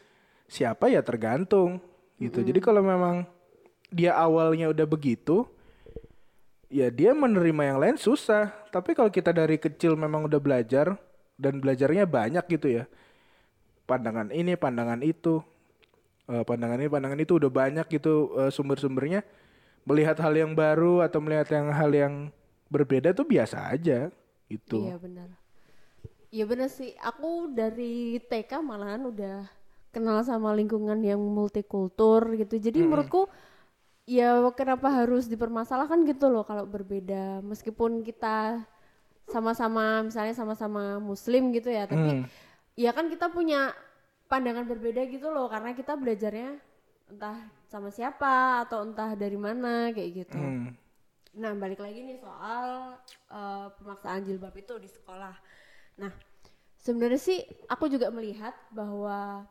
siapa 0.46 0.92
ya 0.92 1.00
tergantung 1.06 1.80
gitu. 2.20 2.44
Jadi 2.44 2.60
kalau 2.60 2.84
memang 2.84 3.24
dia 3.96 4.12
awalnya 4.20 4.68
udah 4.76 4.84
begitu, 4.84 5.48
ya 6.68 6.92
dia 6.92 7.16
menerima 7.16 7.62
yang 7.72 7.80
lain 7.80 7.96
susah. 7.96 8.52
Tapi 8.68 8.92
kalau 8.92 9.08
kita 9.08 9.32
dari 9.32 9.56
kecil 9.56 9.96
memang 9.96 10.28
udah 10.28 10.44
belajar 10.44 11.00
dan 11.40 11.64
belajarnya 11.64 12.04
banyak 12.04 12.44
gitu 12.52 12.84
ya. 12.84 12.86
Pandangan 13.88 14.36
ini, 14.36 14.60
pandangan 14.60 15.00
itu. 15.00 15.40
uh, 16.26 16.42
pandangan 16.42 16.82
ini 16.82 16.90
pandangan 16.90 17.22
itu 17.22 17.38
udah 17.38 17.52
banyak 17.54 17.86
gitu 17.86 18.34
uh, 18.34 18.50
sumber-sumbernya 18.50 19.22
melihat 19.86 20.18
hal 20.18 20.34
yang 20.34 20.58
baru 20.58 21.06
atau 21.06 21.22
melihat 21.22 21.54
yang 21.54 21.70
hal 21.70 21.92
yang 21.94 22.14
berbeda 22.68 23.14
tuh 23.14 23.26
biasa 23.30 23.70
aja 23.70 24.10
gitu 24.50 24.90
iya 24.90 24.98
benar 24.98 25.30
iya 26.34 26.46
benar 26.50 26.70
sih 26.74 26.98
aku 26.98 27.54
dari 27.54 28.18
TK 28.26 28.66
malahan 28.66 29.06
udah 29.06 29.46
kenal 29.94 30.20
sama 30.26 30.52
lingkungan 30.52 31.00
yang 31.06 31.22
multikultur 31.22 32.34
gitu 32.36 32.58
jadi 32.58 32.82
hmm. 32.82 32.88
menurutku 32.90 33.30
ya 34.06 34.38
kenapa 34.54 34.88
harus 34.90 35.26
dipermasalahkan 35.26 36.06
gitu 36.06 36.30
loh 36.30 36.46
kalau 36.46 36.70
berbeda 36.70 37.42
meskipun 37.42 38.06
kita 38.06 38.62
sama-sama 39.26 40.06
misalnya 40.06 40.38
sama-sama 40.38 41.02
muslim 41.02 41.50
gitu 41.50 41.74
ya 41.74 41.90
tapi 41.90 42.22
hmm. 42.22 42.26
ya 42.78 42.94
kan 42.94 43.10
kita 43.10 43.34
punya 43.34 43.74
pandangan 44.30 44.70
berbeda 44.70 45.10
gitu 45.10 45.34
loh 45.34 45.50
karena 45.50 45.74
kita 45.74 45.98
belajarnya 45.98 46.62
entah 47.10 47.38
sama 47.70 47.90
siapa 47.94 48.66
atau 48.66 48.82
entah 48.86 49.14
dari 49.14 49.38
mana 49.38 49.94
kayak 49.94 50.26
gitu. 50.26 50.38
Hmm. 50.38 50.74
Nah 51.38 51.54
balik 51.54 51.82
lagi 51.82 52.02
nih 52.02 52.18
soal 52.18 52.98
uh, 53.30 53.68
pemaksaan 53.78 54.26
jilbab 54.26 54.54
itu 54.58 54.74
di 54.82 54.90
sekolah. 54.90 55.36
Nah 56.02 56.12
sebenarnya 56.82 57.22
sih 57.22 57.40
aku 57.70 57.90
juga 57.90 58.10
melihat 58.10 58.54
bahwa 58.74 59.46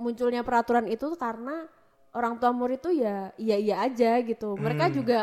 munculnya 0.00 0.40
peraturan 0.44 0.88
itu 0.88 1.12
karena 1.20 1.68
orang 2.14 2.40
tua 2.40 2.50
murid 2.54 2.80
itu 2.80 3.04
ya 3.04 3.32
iya 3.36 3.56
iya 3.56 3.76
aja 3.84 4.20
gitu. 4.24 4.56
Mereka 4.56 4.88
hmm. 4.88 4.94
juga 4.94 5.20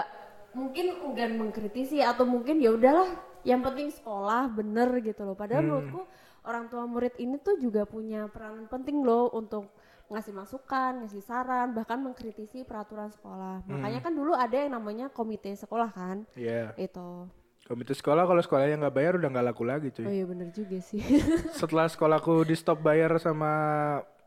mungkin 0.55 0.85
enggan 1.03 1.31
mengkritisi 1.35 1.99
atau 1.99 2.23
mungkin 2.23 2.63
ya 2.63 2.71
udahlah 2.71 3.09
yang 3.45 3.61
penting 3.61 3.91
sekolah 3.93 4.49
bener 4.53 4.89
gitu 5.01 5.21
loh. 5.25 5.37
Padahal 5.37 5.61
hmm. 5.61 5.69
menurutku 5.69 6.01
orang 6.45 6.65
tua 6.69 6.83
murid 6.85 7.13
ini 7.17 7.41
tuh 7.41 7.57
juga 7.57 7.83
punya 7.85 8.29
peran 8.29 8.69
penting 8.69 9.01
loh 9.01 9.29
untuk 9.33 9.69
ngasih 10.05 10.37
masukan, 10.37 11.01
ngasih 11.01 11.21
saran, 11.25 11.73
bahkan 11.73 11.97
mengkritisi 11.97 12.61
peraturan 12.61 13.09
sekolah. 13.09 13.65
Hmm. 13.65 13.81
Makanya 13.81 13.99
kan 14.05 14.13
dulu 14.13 14.37
ada 14.37 14.53
yang 14.53 14.77
namanya 14.77 15.09
komite 15.09 15.49
sekolah 15.57 15.89
kan. 15.89 16.29
Iya. 16.37 16.73
Yeah. 16.77 16.89
Itu. 16.89 17.29
Komite 17.65 17.97
sekolah 17.97 18.29
kalau 18.29 18.41
sekolahnya 18.45 18.77
nggak 18.77 18.93
bayar 18.93 19.13
udah 19.17 19.29
nggak 19.33 19.45
laku 19.49 19.63
lagi 19.65 19.89
cuy. 19.89 20.05
Oh 20.05 20.13
iya 20.13 20.25
bener 20.29 20.53
juga 20.53 20.77
sih. 20.77 21.01
Setelah 21.59 21.89
sekolahku 21.89 22.45
di 22.45 22.53
stop 22.53 22.85
bayar 22.85 23.17
sama 23.17 23.49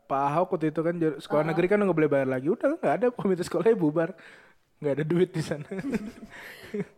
Pak 0.09 0.23
Ahok 0.33 0.57
waktu 0.57 0.73
itu 0.73 0.81
kan 0.81 0.95
sekolah 1.21 1.45
uh. 1.45 1.49
negeri 1.53 1.67
kan 1.69 1.79
nggak 1.85 1.99
boleh 2.01 2.11
bayar 2.11 2.29
lagi. 2.33 2.49
Udah 2.49 2.81
nggak 2.81 2.95
ada 2.97 3.07
komite 3.13 3.45
sekolahnya 3.45 3.77
bubar. 3.77 4.17
Nggak 4.81 4.95
ada 4.97 5.05
duit 5.05 5.31
di 5.37 5.43
sana. 5.45 5.69
Oke. 5.69 5.85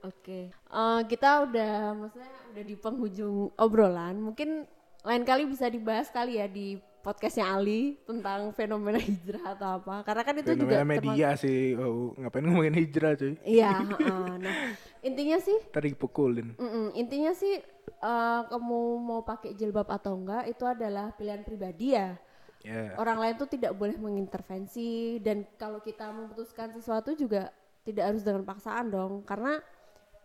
okay. 0.07 0.42
Uh, 0.70 1.03
eh, 1.03 1.11
kita 1.11 1.51
udah 1.51 1.75
maksudnya 1.99 2.31
udah 2.55 2.64
di 2.64 2.75
penghujung 2.79 3.51
obrolan. 3.59 4.14
Mungkin 4.23 4.70
lain 5.03 5.25
kali 5.27 5.42
bisa 5.51 5.66
dibahas 5.66 6.07
kali 6.14 6.38
ya 6.38 6.46
di 6.46 6.79
podcastnya 7.01 7.49
Ali 7.49 7.96
tentang 8.05 8.53
fenomena 8.53 9.01
hijrah 9.01 9.57
atau 9.57 9.81
apa 9.81 10.05
karena 10.05 10.23
kan 10.23 10.35
itu 10.37 10.53
fenomena 10.53 10.68
juga 10.68 10.79
media 10.85 11.29
sih 11.33 11.73
oh, 11.81 12.12
ngapain 12.20 12.44
ngomongin 12.44 12.77
hijrah 12.77 13.16
cuy 13.16 13.40
iya 13.40 13.73
uh, 14.05 14.37
nah 14.37 14.77
intinya 15.01 15.40
sih 15.40 15.57
tadi 15.73 15.96
pukulin 15.96 16.53
mm 16.61 16.68
-mm, 16.68 16.87
intinya 17.01 17.33
sih 17.33 17.57
uh, 18.05 18.44
kamu 18.53 18.81
mau 19.01 19.20
pakai 19.25 19.57
jilbab 19.57 19.88
atau 19.88 20.12
enggak 20.12 20.53
itu 20.53 20.64
adalah 20.68 21.16
pilihan 21.16 21.40
pribadi 21.40 21.96
ya 21.96 22.20
yeah. 22.64 22.94
orang 23.01 23.18
lain 23.20 23.35
tuh 23.40 23.49
tidak 23.49 23.73
boleh 23.77 23.96
mengintervensi 23.96 25.20
dan 25.20 25.44
kalau 25.57 25.81
kita 25.81 26.11
memutuskan 26.12 26.73
sesuatu 26.73 27.12
juga 27.14 27.53
tidak 27.85 28.12
harus 28.12 28.23
dengan 28.23 28.44
paksaan 28.44 28.92
dong 28.92 29.25
karena 29.25 29.59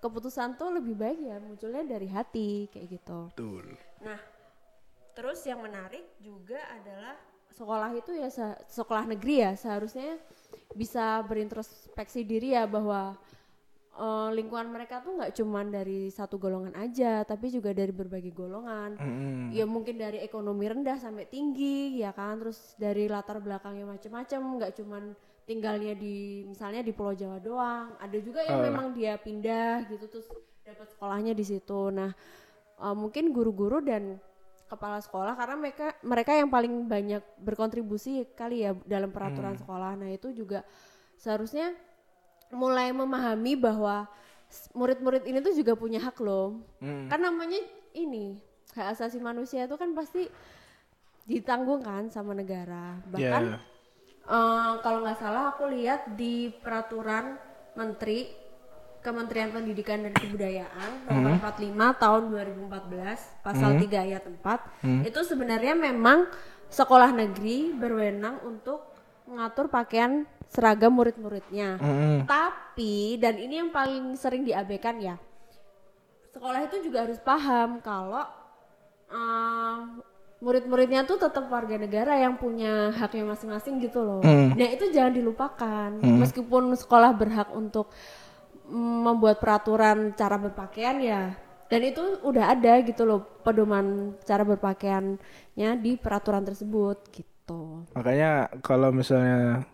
keputusan 0.04 0.60
tuh 0.60 0.76
lebih 0.76 0.94
baik 0.94 1.20
ya 1.20 1.38
munculnya 1.40 1.84
dari 1.88 2.08
hati 2.12 2.68
kayak 2.70 2.88
gitu 3.00 3.20
betul 3.34 3.66
nah 4.04 4.20
Terus 5.16 5.40
yang 5.48 5.64
menarik 5.64 6.04
juga 6.20 6.60
adalah 6.76 7.16
sekolah 7.56 7.96
itu 7.96 8.12
ya 8.12 8.28
sekolah 8.68 9.08
negeri 9.08 9.48
ya 9.48 9.56
seharusnya 9.56 10.20
bisa 10.76 11.24
berintrospeksi 11.24 12.28
diri 12.28 12.52
ya 12.52 12.68
bahwa 12.68 13.16
uh, 13.98 14.30
lingkungan 14.32 14.72
mereka 14.72 15.02
tuh 15.02 15.18
nggak 15.18 15.34
cuma 15.36 15.64
dari 15.66 16.12
satu 16.12 16.36
golongan 16.40 16.76
aja 16.76 17.24
tapi 17.24 17.52
juga 17.52 17.72
dari 17.72 17.92
berbagai 17.92 18.32
golongan 18.36 19.00
mm. 19.00 19.56
ya 19.56 19.66
mungkin 19.68 20.00
dari 20.00 20.22
ekonomi 20.22 20.68
rendah 20.68 21.00
sampai 21.00 21.28
tinggi 21.28 22.00
ya 22.00 22.12
kan 22.12 22.40
terus 22.40 22.76
dari 22.76 23.08
latar 23.08 23.40
belakangnya 23.40 23.88
macam-macam 23.88 24.40
nggak 24.62 24.74
cuma 24.80 24.98
tinggalnya 25.46 25.94
di 25.94 26.46
misalnya 26.48 26.82
di 26.82 26.92
Pulau 26.92 27.14
Jawa 27.14 27.38
doang 27.40 27.96
ada 28.02 28.18
juga 28.20 28.42
yang 28.44 28.60
uh. 28.62 28.66
memang 28.66 28.86
dia 28.92 29.16
pindah 29.18 29.86
gitu 29.88 30.06
terus 30.10 30.28
dapat 30.66 30.88
sekolahnya 30.90 31.34
di 31.38 31.46
situ 31.46 31.94
nah 31.94 32.10
uh, 32.82 32.96
mungkin 32.98 33.32
guru-guru 33.32 33.80
dan 33.80 34.18
kepala 34.66 34.98
sekolah 34.98 35.38
karena 35.38 35.56
mereka 35.62 35.88
mereka 36.02 36.32
yang 36.34 36.50
paling 36.50 36.90
banyak 36.90 37.22
berkontribusi 37.38 38.26
kali 38.34 38.66
ya 38.66 38.74
dalam 38.90 39.14
peraturan 39.14 39.54
hmm. 39.54 39.62
sekolah. 39.62 39.94
Nah, 39.94 40.10
itu 40.10 40.34
juga 40.34 40.66
seharusnya 41.22 41.72
mulai 42.54 42.94
memahami 42.94 43.58
bahwa 43.58 44.06
murid-murid 44.78 45.26
ini 45.26 45.42
tuh 45.42 45.54
juga 45.56 45.74
punya 45.74 46.00
hak 46.02 46.18
loh. 46.22 46.62
Hmm. 46.80 47.10
Kan 47.10 47.22
namanya 47.22 47.60
ini 47.96 48.40
hak 48.76 48.98
asasi 48.98 49.18
manusia 49.24 49.66
itu 49.66 49.76
kan 49.80 49.96
pasti 49.96 50.28
ditanggung 51.26 51.82
kan 51.82 52.12
sama 52.14 52.38
negara. 52.38 53.02
Bahkan 53.10 53.44
yeah. 53.50 53.60
uh, 54.30 54.72
kalau 54.86 55.02
nggak 55.02 55.18
salah 55.18 55.56
aku 55.56 55.70
lihat 55.72 56.14
di 56.14 56.54
peraturan 56.62 57.38
menteri 57.76 58.46
Kementerian 59.06 59.54
Pendidikan 59.54 60.02
dan 60.02 60.18
Kebudayaan 60.18 61.06
nomor 61.06 61.38
hmm. 61.38 61.46
45 61.46 62.02
tahun 62.02 62.22
2014 62.66 63.46
pasal 63.46 63.70
hmm. 63.78 63.82
3 63.86 64.06
ayat 64.10 64.24
4 64.26 64.42
hmm. 64.82 65.02
itu 65.06 65.20
sebenarnya 65.22 65.78
memang 65.78 66.26
sekolah 66.74 67.14
negeri 67.14 67.70
berwenang 67.78 68.42
untuk 68.42 68.82
mengatur 69.30 69.70
pakaian 69.70 70.26
seragam 70.50 70.94
murid-muridnya. 70.96 71.78
Hmm. 71.80 72.20
Tapi 72.26 73.18
dan 73.22 73.38
ini 73.38 73.62
yang 73.64 73.72
paling 73.72 74.16
sering 74.18 74.46
diabaikan 74.46 75.00
ya. 75.02 75.16
Sekolah 76.34 76.68
itu 76.68 76.84
juga 76.84 77.08
harus 77.08 77.20
paham 77.22 77.80
kalau 77.80 78.28
uh, 79.08 79.78
murid-muridnya 80.44 81.08
tuh 81.08 81.16
tetap 81.16 81.48
warga 81.48 81.80
negara 81.80 82.20
yang 82.20 82.36
punya 82.36 82.92
haknya 82.92 83.24
masing-masing 83.24 83.80
gitu 83.80 84.04
loh. 84.04 84.22
Hmm. 84.22 84.52
Nah, 84.54 84.70
itu 84.70 84.92
jangan 84.92 85.16
dilupakan. 85.16 85.90
Hmm. 86.02 86.18
Meskipun 86.20 86.76
sekolah 86.76 87.16
berhak 87.16 87.50
untuk 87.56 87.90
membuat 88.70 89.38
peraturan 89.38 90.18
cara 90.18 90.42
berpakaian 90.42 90.98
ya 90.98 91.46
dan 91.66 91.82
itu 91.82 92.22
udah 92.22 92.54
ada 92.54 92.82
gitu 92.86 93.06
loh 93.06 93.26
pedoman 93.42 94.14
cara 94.22 94.46
berpakaiannya 94.46 95.70
di 95.82 95.98
peraturan 95.98 96.46
tersebut 96.46 96.98
gitu 97.10 97.86
makanya 97.98 98.50
kalau 98.62 98.94
misalnya 98.94 99.66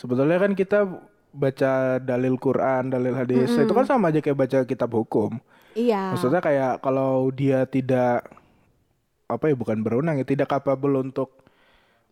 sebetulnya 0.00 0.40
kan 0.40 0.56
kita 0.56 0.88
baca 1.30 2.00
dalil 2.00 2.40
Quran 2.40 2.88
dalil 2.88 3.12
hadis 3.12 3.52
mm 3.52 3.54
-hmm. 3.60 3.64
itu 3.68 3.72
kan 3.76 3.84
sama 3.84 4.08
aja 4.08 4.24
kayak 4.24 4.38
baca 4.40 4.58
kitab 4.64 4.90
hukum 4.96 5.36
iya 5.76 6.16
maksudnya 6.16 6.40
kayak 6.40 6.80
kalau 6.80 7.28
dia 7.28 7.68
tidak 7.68 8.24
apa 9.28 9.52
ya 9.52 9.54
bukan 9.54 9.84
berwenang 9.84 10.18
ya 10.18 10.26
tidak 10.26 10.48
kapabel 10.50 11.04
untuk 11.04 11.36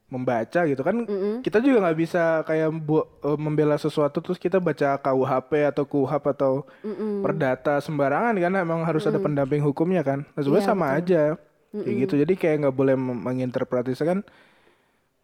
membaca 0.08 0.64
gitu 0.64 0.80
kan 0.80 1.04
mm 1.04 1.08
-hmm. 1.08 1.34
kita 1.44 1.60
juga 1.60 1.84
nggak 1.84 1.98
bisa 1.98 2.40
kayak 2.46 2.72
bu 2.80 3.04
uh, 3.24 3.36
membela 3.36 3.76
sesuatu 3.76 4.24
terus 4.24 4.40
kita 4.40 4.56
baca 4.56 4.96
KUHP 4.96 5.68
atau 5.68 5.84
KUHAP 5.84 6.24
atau 6.38 6.52
mm 6.80 6.94
-hmm. 6.94 7.12
perdata 7.20 7.76
sembarangan 7.84 8.32
kan 8.38 8.52
emang 8.56 8.80
harus 8.88 9.04
mm 9.04 9.12
-hmm. 9.12 9.18
ada 9.20 9.24
pendamping 9.24 9.62
hukumnya 9.64 10.00
kan 10.00 10.24
nah, 10.32 10.40
sebenarnya 10.40 10.64
yeah, 10.64 10.72
sama 10.72 10.86
betul. 10.88 10.98
aja 11.00 11.22
mm 11.34 11.36
-hmm. 11.36 11.82
kayak 11.84 11.96
gitu 12.06 12.14
jadi 12.24 12.34
kayak 12.38 12.56
nggak 12.64 12.76
boleh 12.76 12.96
menginterpretasi 12.96 14.04
kan 14.06 14.18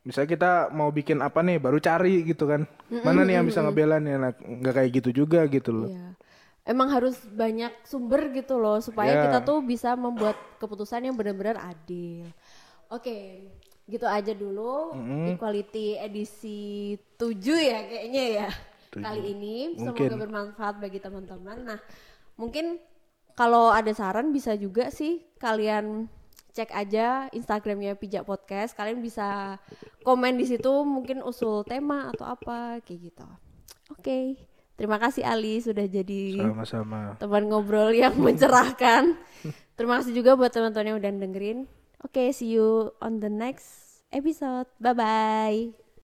misalnya 0.04 0.30
kita 0.36 0.52
mau 0.70 0.92
bikin 0.92 1.24
apa 1.24 1.40
nih 1.40 1.56
baru 1.56 1.80
cari 1.80 2.22
gitu 2.28 2.44
kan 2.44 2.68
mm 2.68 2.92
-hmm. 2.92 3.02
mana 3.02 3.20
nih 3.24 3.34
yang 3.40 3.46
bisa 3.48 3.64
ngebela 3.64 3.96
nih 3.98 4.14
nah, 4.20 4.32
nggak 4.36 4.74
kayak 4.76 4.90
gitu 5.02 5.24
juga 5.24 5.44
gitu 5.48 5.72
loh 5.72 5.90
yeah. 5.90 6.12
Emang 6.64 6.88
harus 6.88 7.20
banyak 7.28 7.84
sumber 7.84 8.32
gitu 8.32 8.56
loh 8.56 8.80
supaya 8.80 9.12
yeah. 9.12 9.22
kita 9.28 9.44
tuh 9.44 9.60
bisa 9.60 9.92
membuat 10.00 10.32
keputusan 10.56 11.04
yang 11.04 11.12
benar-benar 11.12 11.60
adil. 11.60 12.24
Oke, 12.88 13.04
okay 13.04 13.24
gitu 13.84 14.06
aja 14.08 14.32
dulu 14.32 14.96
mm-hmm. 14.96 15.36
equality 15.36 16.00
edisi 16.00 16.96
7 17.20 17.36
ya 17.52 17.78
kayaknya 17.84 18.24
ya 18.32 18.48
7. 18.96 19.04
kali 19.04 19.22
ini 19.36 19.56
mungkin. 19.76 20.08
semoga 20.08 20.16
bermanfaat 20.24 20.74
bagi 20.80 20.98
teman-teman 21.04 21.58
nah 21.68 21.78
mungkin 22.40 22.80
kalau 23.36 23.68
ada 23.68 23.92
saran 23.92 24.32
bisa 24.32 24.56
juga 24.56 24.88
sih 24.88 25.20
kalian 25.36 26.08
cek 26.54 26.70
aja 26.70 27.26
Instagramnya 27.34 27.98
Pijak 27.98 28.22
Podcast 28.22 28.78
kalian 28.78 29.02
bisa 29.02 29.58
komen 30.06 30.38
di 30.38 30.46
situ 30.46 30.86
mungkin 30.86 31.20
usul 31.26 31.66
tema 31.66 32.14
atau 32.14 32.30
apa 32.30 32.78
kayak 32.86 33.10
gitu 33.10 33.26
oke 33.90 34.00
okay. 34.00 34.38
terima 34.78 35.02
kasih 35.02 35.26
Ali 35.26 35.58
sudah 35.58 35.84
jadi 35.90 36.38
sama-sama 36.38 37.18
teman 37.18 37.50
ngobrol 37.50 37.90
yang 37.90 38.14
mencerahkan 38.14 39.18
terima 39.76 39.98
kasih 39.98 40.14
juga 40.14 40.38
buat 40.38 40.54
teman-teman 40.54 40.94
yang 40.94 40.98
udah 41.02 41.10
dengerin 41.10 41.66
Okay, 42.04 42.32
see 42.36 42.52
you 42.52 42.92
on 43.00 43.24
the 43.24 43.32
next 43.32 44.04
episode. 44.12 44.68
Bye 44.76 44.92
bye. 44.92 45.83